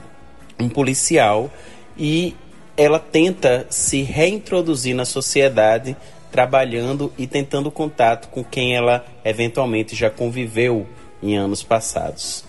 um 0.60 0.68
policial 0.68 1.54
e 1.96 2.34
ela 2.76 2.98
tenta 2.98 3.68
se 3.70 4.02
reintroduzir 4.02 4.96
na 4.96 5.06
sociedade 5.06 5.96
trabalhando 6.32 7.12
e 7.18 7.26
tentando 7.26 7.72
contato 7.72 8.30
com 8.30 8.44
quem 8.44 8.76
ela 8.76 9.06
eventualmente 9.24 9.96
já 9.96 10.10
conviveu 10.10 10.86
em 11.22 11.38
anos 11.38 11.64
passados. 11.64 12.44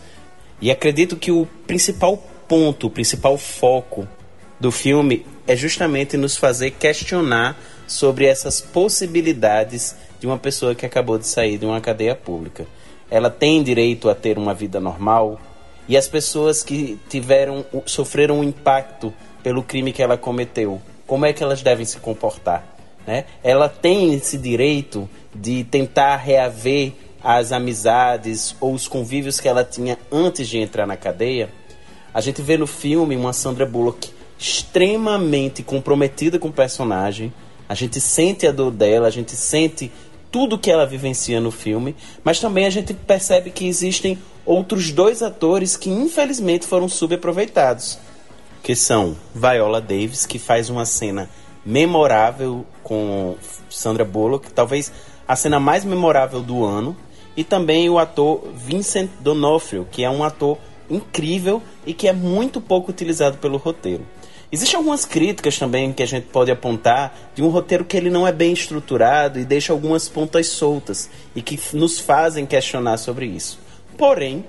E 0.60 0.70
acredito 0.70 1.16
que 1.16 1.30
o 1.30 1.46
principal 1.66 2.16
ponto, 2.48 2.88
o 2.88 2.90
principal 2.90 3.38
foco 3.38 4.06
do 4.58 4.72
filme 4.72 5.24
é 5.46 5.54
justamente 5.54 6.16
nos 6.16 6.36
fazer 6.36 6.72
questionar 6.72 7.56
sobre 7.86 8.26
essas 8.26 8.60
possibilidades 8.60 9.96
de 10.20 10.26
uma 10.26 10.38
pessoa 10.38 10.74
que 10.74 10.84
acabou 10.84 11.18
de 11.18 11.26
sair 11.26 11.58
de 11.58 11.64
uma 11.64 11.80
cadeia 11.80 12.14
pública. 12.14 12.66
Ela 13.10 13.30
tem 13.30 13.62
direito 13.62 14.10
a 14.10 14.14
ter 14.14 14.36
uma 14.36 14.52
vida 14.52 14.80
normal? 14.80 15.40
E 15.88 15.96
as 15.96 16.06
pessoas 16.06 16.62
que 16.62 16.98
tiveram 17.08 17.64
sofreram 17.86 18.40
um 18.40 18.44
impacto 18.44 19.12
pelo 19.42 19.62
crime 19.62 19.92
que 19.92 20.02
ela 20.02 20.18
cometeu, 20.18 20.82
como 21.06 21.24
é 21.24 21.32
que 21.32 21.42
elas 21.42 21.62
devem 21.62 21.86
se 21.86 21.98
comportar? 21.98 22.77
Né? 23.08 23.24
Ela 23.42 23.70
tem 23.70 24.12
esse 24.12 24.36
direito 24.36 25.08
de 25.34 25.64
tentar 25.64 26.16
reaver 26.16 26.92
as 27.24 27.52
amizades 27.52 28.54
ou 28.60 28.74
os 28.74 28.86
convívios 28.86 29.40
que 29.40 29.48
ela 29.48 29.64
tinha 29.64 29.98
antes 30.12 30.46
de 30.46 30.58
entrar 30.58 30.86
na 30.86 30.94
cadeia. 30.94 31.48
A 32.12 32.20
gente 32.20 32.42
vê 32.42 32.58
no 32.58 32.66
filme 32.66 33.16
uma 33.16 33.32
Sandra 33.32 33.64
Bullock 33.64 34.10
extremamente 34.38 35.62
comprometida 35.62 36.38
com 36.38 36.48
o 36.48 36.52
personagem. 36.52 37.32
A 37.66 37.74
gente 37.74 37.98
sente 37.98 38.46
a 38.46 38.52
dor 38.52 38.70
dela, 38.70 39.08
a 39.08 39.10
gente 39.10 39.34
sente 39.34 39.90
tudo 40.30 40.58
que 40.58 40.70
ela 40.70 40.84
vivencia 40.84 41.40
no 41.40 41.50
filme, 41.50 41.96
mas 42.22 42.38
também 42.38 42.66
a 42.66 42.70
gente 42.70 42.92
percebe 42.92 43.50
que 43.50 43.66
existem 43.66 44.18
outros 44.44 44.92
dois 44.92 45.22
atores 45.22 45.78
que 45.78 45.88
infelizmente 45.88 46.66
foram 46.66 46.90
subaproveitados, 46.90 47.98
que 48.62 48.76
são 48.76 49.16
Viola 49.34 49.80
Davis, 49.80 50.26
que 50.26 50.38
faz 50.38 50.68
uma 50.68 50.84
cena 50.84 51.30
memorável 51.68 52.64
com 52.82 53.36
Sandra 53.68 54.02
Bullock, 54.02 54.50
talvez 54.52 54.90
a 55.28 55.36
cena 55.36 55.60
mais 55.60 55.84
memorável 55.84 56.40
do 56.40 56.64
ano, 56.64 56.96
e 57.36 57.44
também 57.44 57.90
o 57.90 57.98
ator 57.98 58.42
Vincent 58.54 59.10
D'Onofrio, 59.20 59.86
que 59.92 60.02
é 60.02 60.08
um 60.08 60.24
ator 60.24 60.56
incrível 60.88 61.62
e 61.84 61.92
que 61.92 62.08
é 62.08 62.12
muito 62.14 62.58
pouco 62.58 62.90
utilizado 62.90 63.36
pelo 63.36 63.58
roteiro. 63.58 64.06
Existem 64.50 64.78
algumas 64.78 65.04
críticas 65.04 65.58
também 65.58 65.92
que 65.92 66.02
a 66.02 66.06
gente 66.06 66.28
pode 66.28 66.50
apontar 66.50 67.14
de 67.34 67.42
um 67.42 67.50
roteiro 67.50 67.84
que 67.84 67.98
ele 67.98 68.08
não 68.08 68.26
é 68.26 68.32
bem 68.32 68.54
estruturado 68.54 69.38
e 69.38 69.44
deixa 69.44 69.70
algumas 69.70 70.08
pontas 70.08 70.46
soltas 70.46 71.10
e 71.36 71.42
que 71.42 71.60
nos 71.74 72.00
fazem 72.00 72.46
questionar 72.46 72.96
sobre 72.96 73.26
isso. 73.26 73.58
Porém, 73.98 74.42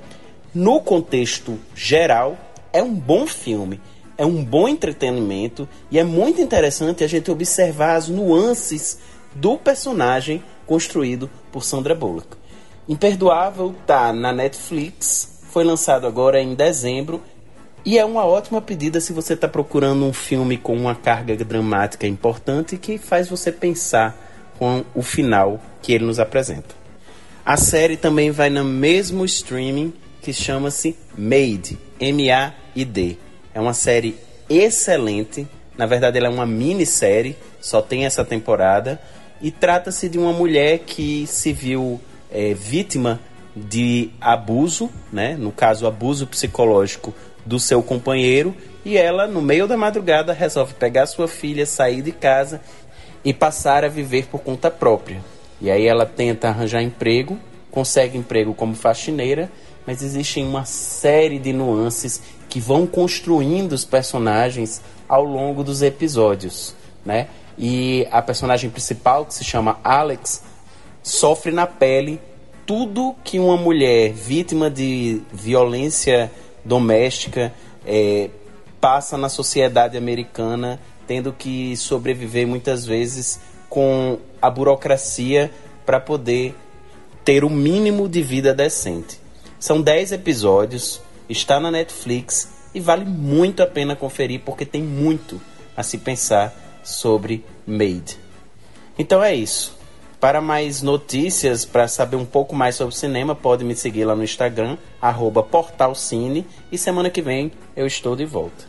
no 0.55 0.79
contexto 0.79 1.59
geral, 1.75 2.37
é 2.71 2.81
um 2.81 2.93
bom 2.93 3.27
filme, 3.27 3.81
é 4.19 4.25
um 4.25 4.43
bom 4.43 4.67
entretenimento 4.67 5.65
e 5.89 5.97
é 5.97 6.03
muito 6.03 6.41
interessante 6.41 7.05
a 7.05 7.07
gente 7.07 7.31
observar 7.31 7.95
as 7.95 8.09
nuances 8.09 8.99
do 9.33 9.57
personagem 9.57 10.43
construído 10.67 11.29
por 11.53 11.63
Sandra 11.63 11.95
Bullock. 11.95 12.27
Imperdoável 12.87 13.73
tá 13.87 14.11
na 14.11 14.33
Netflix, 14.33 15.39
foi 15.49 15.63
lançado 15.63 16.05
agora 16.05 16.41
em 16.41 16.53
dezembro 16.53 17.23
e 17.85 17.97
é 17.97 18.03
uma 18.03 18.25
ótima 18.25 18.61
pedida 18.61 18.99
se 18.99 19.13
você 19.13 19.35
está 19.35 19.47
procurando 19.47 20.03
um 20.03 20.11
filme 20.11 20.57
com 20.57 20.75
uma 20.75 20.95
carga 20.95 21.33
dramática 21.37 22.05
importante 22.05 22.75
que 22.75 22.97
faz 22.97 23.29
você 23.29 23.53
pensar 23.53 24.17
com 24.57 24.83
o 24.93 25.01
final 25.01 25.61
que 25.81 25.93
ele 25.93 26.03
nos 26.03 26.19
apresenta. 26.19 26.75
A 27.45 27.55
série 27.55 27.95
também 27.95 28.31
vai 28.31 28.49
no 28.49 28.65
mesmo 28.65 29.23
streaming 29.23 29.93
que 30.21 30.33
chama-se 30.33 30.97
Made, 31.17 31.79
M-A-I-D. 32.01 33.28
É 33.53 33.59
uma 33.59 33.73
série 33.73 34.15
excelente. 34.49 35.47
Na 35.77 35.85
verdade, 35.85 36.17
ela 36.17 36.27
é 36.27 36.29
uma 36.29 36.45
minissérie, 36.45 37.37
só 37.59 37.81
tem 37.81 38.05
essa 38.05 38.25
temporada. 38.25 38.99
E 39.41 39.51
trata-se 39.51 40.09
de 40.09 40.17
uma 40.17 40.33
mulher 40.33 40.79
que 40.79 41.25
se 41.27 41.53
viu 41.53 41.99
é, 42.31 42.53
vítima 42.53 43.19
de 43.55 44.09
abuso, 44.19 44.89
né? 45.11 45.35
no 45.37 45.51
caso, 45.51 45.87
abuso 45.87 46.27
psicológico 46.27 47.13
do 47.45 47.59
seu 47.59 47.81
companheiro 47.81 48.55
e 48.85 48.97
ela, 48.97 49.27
no 49.27 49.41
meio 49.41 49.67
da 49.67 49.75
madrugada, 49.75 50.33
resolve 50.33 50.73
pegar 50.73 51.05
sua 51.05 51.27
filha, 51.27 51.65
sair 51.65 52.01
de 52.01 52.11
casa 52.11 52.61
e 53.23 53.33
passar 53.33 53.83
a 53.83 53.89
viver 53.89 54.27
por 54.27 54.39
conta 54.41 54.71
própria. 54.71 55.21
E 55.61 55.69
aí 55.69 55.85
ela 55.85 56.05
tenta 56.05 56.47
arranjar 56.47 56.81
emprego, 56.81 57.37
consegue 57.69 58.17
emprego 58.17 58.53
como 58.53 58.75
faxineira, 58.75 59.51
mas 59.85 60.01
existem 60.01 60.45
uma 60.45 60.65
série 60.65 61.39
de 61.39 61.51
nuances 61.51 62.21
que 62.49 62.59
vão 62.59 62.87
construindo 62.87 63.71
os 63.73 63.85
personagens 63.85 64.81
ao 65.07 65.23
longo 65.23 65.63
dos 65.63 65.81
episódios, 65.81 66.75
né? 67.05 67.27
E 67.57 68.07
a 68.11 68.21
personagem 68.21 68.69
principal, 68.69 69.25
que 69.25 69.33
se 69.33 69.43
chama 69.43 69.79
Alex, 69.83 70.43
sofre 71.03 71.51
na 71.51 71.67
pele 71.67 72.19
tudo 72.65 73.15
que 73.23 73.39
uma 73.39 73.57
mulher 73.57 74.11
vítima 74.13 74.69
de 74.69 75.21
violência 75.31 76.31
doméstica 76.63 77.53
é, 77.85 78.29
passa 78.79 79.17
na 79.17 79.27
sociedade 79.27 79.97
americana, 79.97 80.79
tendo 81.07 81.33
que 81.33 81.75
sobreviver 81.75 82.47
muitas 82.47 82.85
vezes 82.85 83.39
com 83.67 84.19
a 84.41 84.49
burocracia 84.49 85.51
para 85.85 85.99
poder 85.99 86.55
ter 87.25 87.43
o 87.43 87.49
mínimo 87.49 88.07
de 88.07 88.21
vida 88.21 88.53
decente. 88.53 89.19
São 89.59 89.81
10 89.81 90.13
episódios, 90.13 91.01
está 91.29 91.59
na 91.59 91.71
Netflix 91.71 92.49
e 92.73 92.79
vale 92.79 93.05
muito 93.05 93.63
a 93.63 93.67
pena 93.67 93.95
conferir 93.95 94.41
porque 94.43 94.65
tem 94.65 94.81
muito 94.81 95.39
a 95.77 95.83
se 95.83 95.97
pensar 95.97 96.53
sobre 96.83 97.45
Made. 97.65 98.17
Então 98.97 99.23
é 99.23 99.33
isso. 99.33 99.77
Para 100.19 100.41
mais 100.41 100.81
notícias, 100.81 101.63
para 101.63 101.87
saber 101.87 102.17
um 102.17 102.25
pouco 102.25 102.53
mais 102.53 102.75
sobre 102.75 102.93
cinema, 102.93 103.33
pode 103.33 103.63
me 103.63 103.73
seguir 103.73 104.03
lá 104.03 104.13
no 104.13 104.23
Instagram, 104.23 104.77
portalcine. 105.49 106.45
E 106.69 106.77
semana 106.77 107.09
que 107.09 107.21
vem 107.21 107.51
eu 107.73 107.87
estou 107.87 108.17
de 108.17 108.25
volta. 108.25 108.65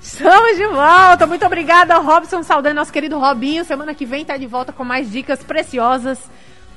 Estamos 0.00 0.56
de 0.56 0.66
volta. 0.68 1.26
Muito 1.26 1.44
obrigada, 1.44 1.98
Robson 1.98 2.42
Saldanha, 2.44 2.74
nosso 2.74 2.92
querido 2.92 3.18
Robinho. 3.18 3.64
Semana 3.64 3.92
que 3.92 4.06
vem 4.06 4.24
tá 4.24 4.36
de 4.36 4.46
volta 4.46 4.72
com 4.72 4.84
mais 4.84 5.10
dicas 5.10 5.42
preciosas. 5.42 6.18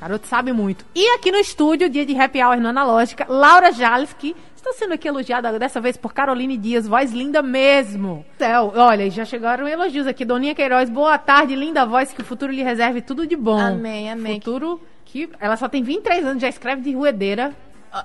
Garoto 0.04 0.28
sabe 0.28 0.52
muito. 0.52 0.86
E 0.94 1.16
aqui 1.16 1.32
no 1.32 1.38
estúdio, 1.38 1.90
dia 1.90 2.06
de 2.06 2.14
happy 2.14 2.44
hour 2.44 2.60
no 2.60 2.68
Analógica, 2.68 3.26
Laura 3.30 3.72
Jales, 3.72 4.12
que 4.12 4.36
está 4.54 4.74
sendo 4.74 4.94
aqui 4.94 5.08
elogiada 5.08 5.58
dessa 5.58 5.80
vez 5.80 5.96
por 5.96 6.14
Caroline 6.14 6.58
Dias, 6.58 6.86
voz 6.86 7.14
linda 7.14 7.42
mesmo. 7.42 8.26
Céu, 8.38 8.74
olha, 8.76 9.10
já 9.10 9.24
chegaram 9.24 9.66
elogios 9.66 10.06
aqui. 10.06 10.26
Doninha 10.26 10.54
Queiroz, 10.54 10.90
boa 10.90 11.18
tarde, 11.18 11.56
linda 11.56 11.86
voz, 11.86 12.12
que 12.12 12.20
o 12.20 12.26
futuro 12.26 12.52
lhe 12.52 12.62
reserve 12.62 13.02
tudo 13.02 13.26
de 13.26 13.38
bom. 13.38 13.58
Amém, 13.58 14.12
amém. 14.12 14.42
Futuro 14.42 14.82
que 15.06 15.30
ela 15.40 15.56
só 15.56 15.70
tem 15.70 15.82
23 15.82 16.26
anos, 16.26 16.42
já 16.42 16.50
escreve 16.50 16.82
de 16.82 16.94
ruedeira. 16.94 17.56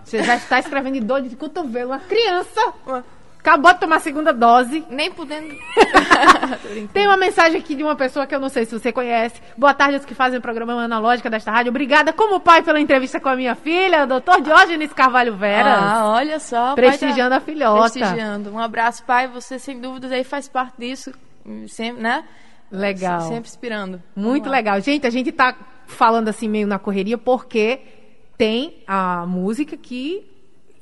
Você 0.04 0.22
já 0.22 0.36
está 0.36 0.60
escrevendo 0.60 0.94
de 0.94 1.00
dor 1.00 1.20
de 1.20 1.34
cotovelo, 1.34 1.90
uma 1.90 1.98
criança. 1.98 2.74
Acabou 3.48 3.72
de 3.72 3.80
tomar 3.80 3.96
a 3.96 4.00
segunda 4.00 4.30
dose. 4.30 4.84
Nem 4.90 5.10
podendo. 5.10 5.54
Tem 6.92 7.06
uma 7.06 7.16
mensagem 7.16 7.58
aqui 7.58 7.74
de 7.74 7.82
uma 7.82 7.96
pessoa 7.96 8.26
que 8.26 8.34
eu 8.34 8.40
não 8.40 8.50
sei 8.50 8.66
se 8.66 8.78
você 8.78 8.92
conhece. 8.92 9.40
Boa 9.56 9.72
tarde 9.72 9.94
aos 9.94 10.04
que 10.04 10.14
fazem 10.14 10.38
o 10.38 10.42
programa 10.42 10.74
Analógica 10.74 11.30
desta 11.30 11.50
rádio. 11.50 11.70
Obrigada 11.70 12.12
como 12.12 12.40
pai 12.40 12.62
pela 12.62 12.78
entrevista 12.78 13.18
com 13.18 13.30
a 13.30 13.34
minha 13.34 13.54
filha, 13.54 14.04
o 14.04 14.06
doutor 14.06 14.42
Diógenes 14.42 14.92
Carvalho 14.92 15.34
Veras. 15.34 15.78
Ah, 15.82 16.12
olha 16.12 16.38
só. 16.38 16.74
pai 16.74 16.88
prestigiando 16.88 17.30
tá 17.30 17.36
a 17.38 17.40
filhota. 17.40 17.98
Prestigiando. 17.98 18.52
Um 18.52 18.58
abraço, 18.58 19.02
pai. 19.04 19.26
Você, 19.28 19.58
sem 19.58 19.80
dúvidas, 19.80 20.12
aí 20.12 20.24
faz 20.24 20.46
parte 20.46 20.74
disso. 20.78 21.10
Sempre, 21.68 22.02
né? 22.02 22.24
Legal. 22.70 23.22
Sempre 23.22 23.48
inspirando. 23.48 24.02
Muito 24.14 24.50
legal. 24.50 24.78
Gente, 24.82 25.06
a 25.06 25.10
gente 25.10 25.32
tá 25.32 25.56
falando 25.86 26.28
assim 26.28 26.50
meio 26.50 26.66
na 26.66 26.78
correria 26.78 27.16
porque 27.16 27.80
tem 28.36 28.82
a 28.86 29.24
música 29.24 29.74
que 29.74 30.30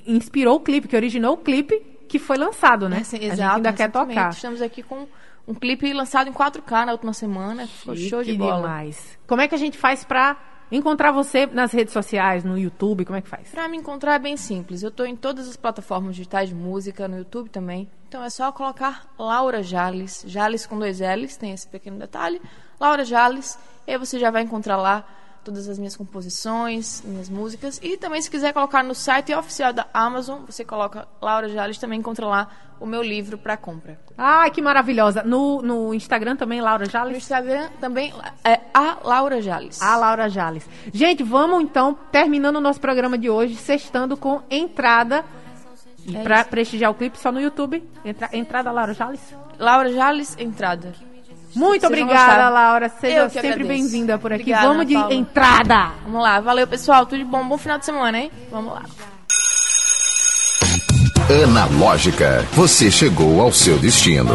inspirou 0.05 0.57
o 0.57 0.61
clipe, 0.61 0.89
que 0.89 0.97
originou 0.97 1.35
o 1.35 1.39
clipe 1.39 1.95
que 2.19 2.25
foi 2.27 2.37
lançado, 2.37 2.89
né? 2.89 3.01
É, 3.01 3.05
sim, 3.05 3.17
a 3.17 3.21
gente 3.21 3.33
exato, 3.33 3.57
ainda 3.57 3.73
quer 3.73 3.91
tocar. 3.91 4.31
Estamos 4.31 4.63
aqui 4.63 4.83
com 4.83 5.07
um 5.47 5.55
clipe 5.55 5.93
lançado 5.93 6.29
em 6.29 6.33
4K 6.33 6.87
na 6.87 6.93
última 6.93 7.13
semana. 7.13 7.67
Ficou 7.67 7.97
show 7.97 8.23
de 8.23 8.35
bola. 8.35 8.57
demais. 8.57 9.19
Como 9.27 9.41
é 9.41 9.49
que 9.49 9.55
a 9.55 9.59
gente 9.59 9.79
faz 9.79 10.05
pra 10.05 10.37
encontrar 10.71 11.13
você 11.13 11.47
nas 11.47 11.73
redes 11.73 11.93
sociais, 11.93 12.43
no 12.45 12.59
YouTube? 12.59 13.05
Como 13.05 13.17
é 13.17 13.23
que 13.23 13.29
faz? 13.29 13.51
Pra 13.51 13.69
me 13.69 13.77
encontrar 13.77 14.15
é 14.15 14.19
bem 14.19 14.37
simples. 14.37 14.83
Eu 14.83 14.91
tô 14.91 15.05
em 15.05 15.15
todas 15.15 15.49
as 15.49 15.57
plataformas 15.57 16.17
digitais 16.17 16.49
de 16.49 16.55
música, 16.55 17.07
no 17.07 17.19
YouTube 17.19 17.49
também. 17.49 17.89
Então 18.09 18.23
é 18.23 18.31
só 18.31 18.51
colocar 18.53 19.07
Laura 19.19 19.63
Jales, 19.63 20.25
Jales 20.27 20.67
com 20.67 20.79
dois 20.79 21.01
L's, 21.01 21.37
tem 21.37 21.53
esse 21.53 21.69
pequeno 21.69 21.99
detalhe. 21.99 22.41
Laura 22.81 23.05
Jales, 23.05 23.59
e 23.87 23.93
aí 23.93 23.99
você 23.99 24.19
já 24.19 24.31
vai 24.31 24.43
encontrar 24.43 24.77
lá 24.77 25.05
todas 25.47 25.69
as 25.69 25.79
minhas 25.79 25.95
composições, 25.97 27.03
minhas 27.05 27.29
músicas. 27.29 27.79
E 27.83 27.97
também 27.97 28.21
se 28.21 28.29
quiser 28.29 28.53
colocar 28.53 28.83
no 28.83 28.95
site 28.95 29.33
oficial 29.33 29.73
da 29.73 29.87
Amazon, 29.95 30.41
você 30.45 30.65
coloca 30.65 31.07
Laura 31.23 31.49
Jales, 31.49 31.79
também 31.79 32.01
encontra 32.01 32.27
lá 32.27 32.49
o 32.81 32.85
meu 32.85 33.01
livro 33.03 33.39
para 33.39 33.57
compra. 33.57 33.99
Ai, 34.19 34.51
que 34.51 34.61
maravilhosa. 34.61 35.23
No, 35.23 35.63
no 35.63 35.95
Instagram 35.95 36.35
também, 36.37 36.61
Laura 36.61 36.85
No 36.85 36.91
Jales? 36.91 37.17
Instagram 37.19 37.69
também 37.81 38.13
é 38.45 38.61
a 38.75 38.99
Laura 39.05 39.41
Jales. 39.41 39.81
A 39.81 39.97
Laura 39.97 40.29
Jales. 40.29 40.69
Gente, 40.93 41.23
vamos 41.23 41.63
então, 41.63 41.97
terminando 42.11 42.57
o 42.57 42.61
nosso 42.61 42.81
programa 42.81 43.17
de 43.17 43.31
hoje, 43.31 43.55
sextando 43.55 44.17
com 44.17 44.43
entrada. 44.51 45.25
É 46.13 46.39
isso. 46.41 46.49
prestigiar 46.51 46.91
o 46.91 46.95
clipe, 46.95 47.19
só 47.19 47.31
no 47.33 47.41
YouTube. 47.41 47.83
Entra- 48.05 48.31
entrada 48.33 48.71
Laura 48.73 48.93
Jales. 48.95 49.21
Laura 49.59 49.93
Jales, 49.93 50.37
entrada. 50.39 50.93
Muito 51.57 51.87
obrigada. 51.87 52.49
Laura. 52.51 52.89
Seja 53.01 53.29
sempre 53.31 53.65
bem-vinda 53.65 54.19
por 54.19 54.33
aqui. 54.33 54.43
Obrigada, 54.43 54.69
vamos 54.69 54.87
de 54.87 54.95
Paula. 54.95 55.15
entrada. 55.15 55.91
Vamos 56.05 56.23
lá, 56.23 56.41
valeu 56.41 56.67
pessoal, 56.67 57.07
tudo 57.07 57.19
de 57.19 57.25
bom, 57.25 57.47
bom 57.49 57.57
final 57.57 57.79
de 57.79 57.87
semana, 57.87 58.19
hein? 58.19 58.31
Vamos 58.51 58.73
lá. 58.73 58.83
Analógica, 61.43 62.47
você 62.53 62.91
chegou 62.91 63.41
ao 63.41 63.51
seu 63.51 63.79
destino. 63.79 64.35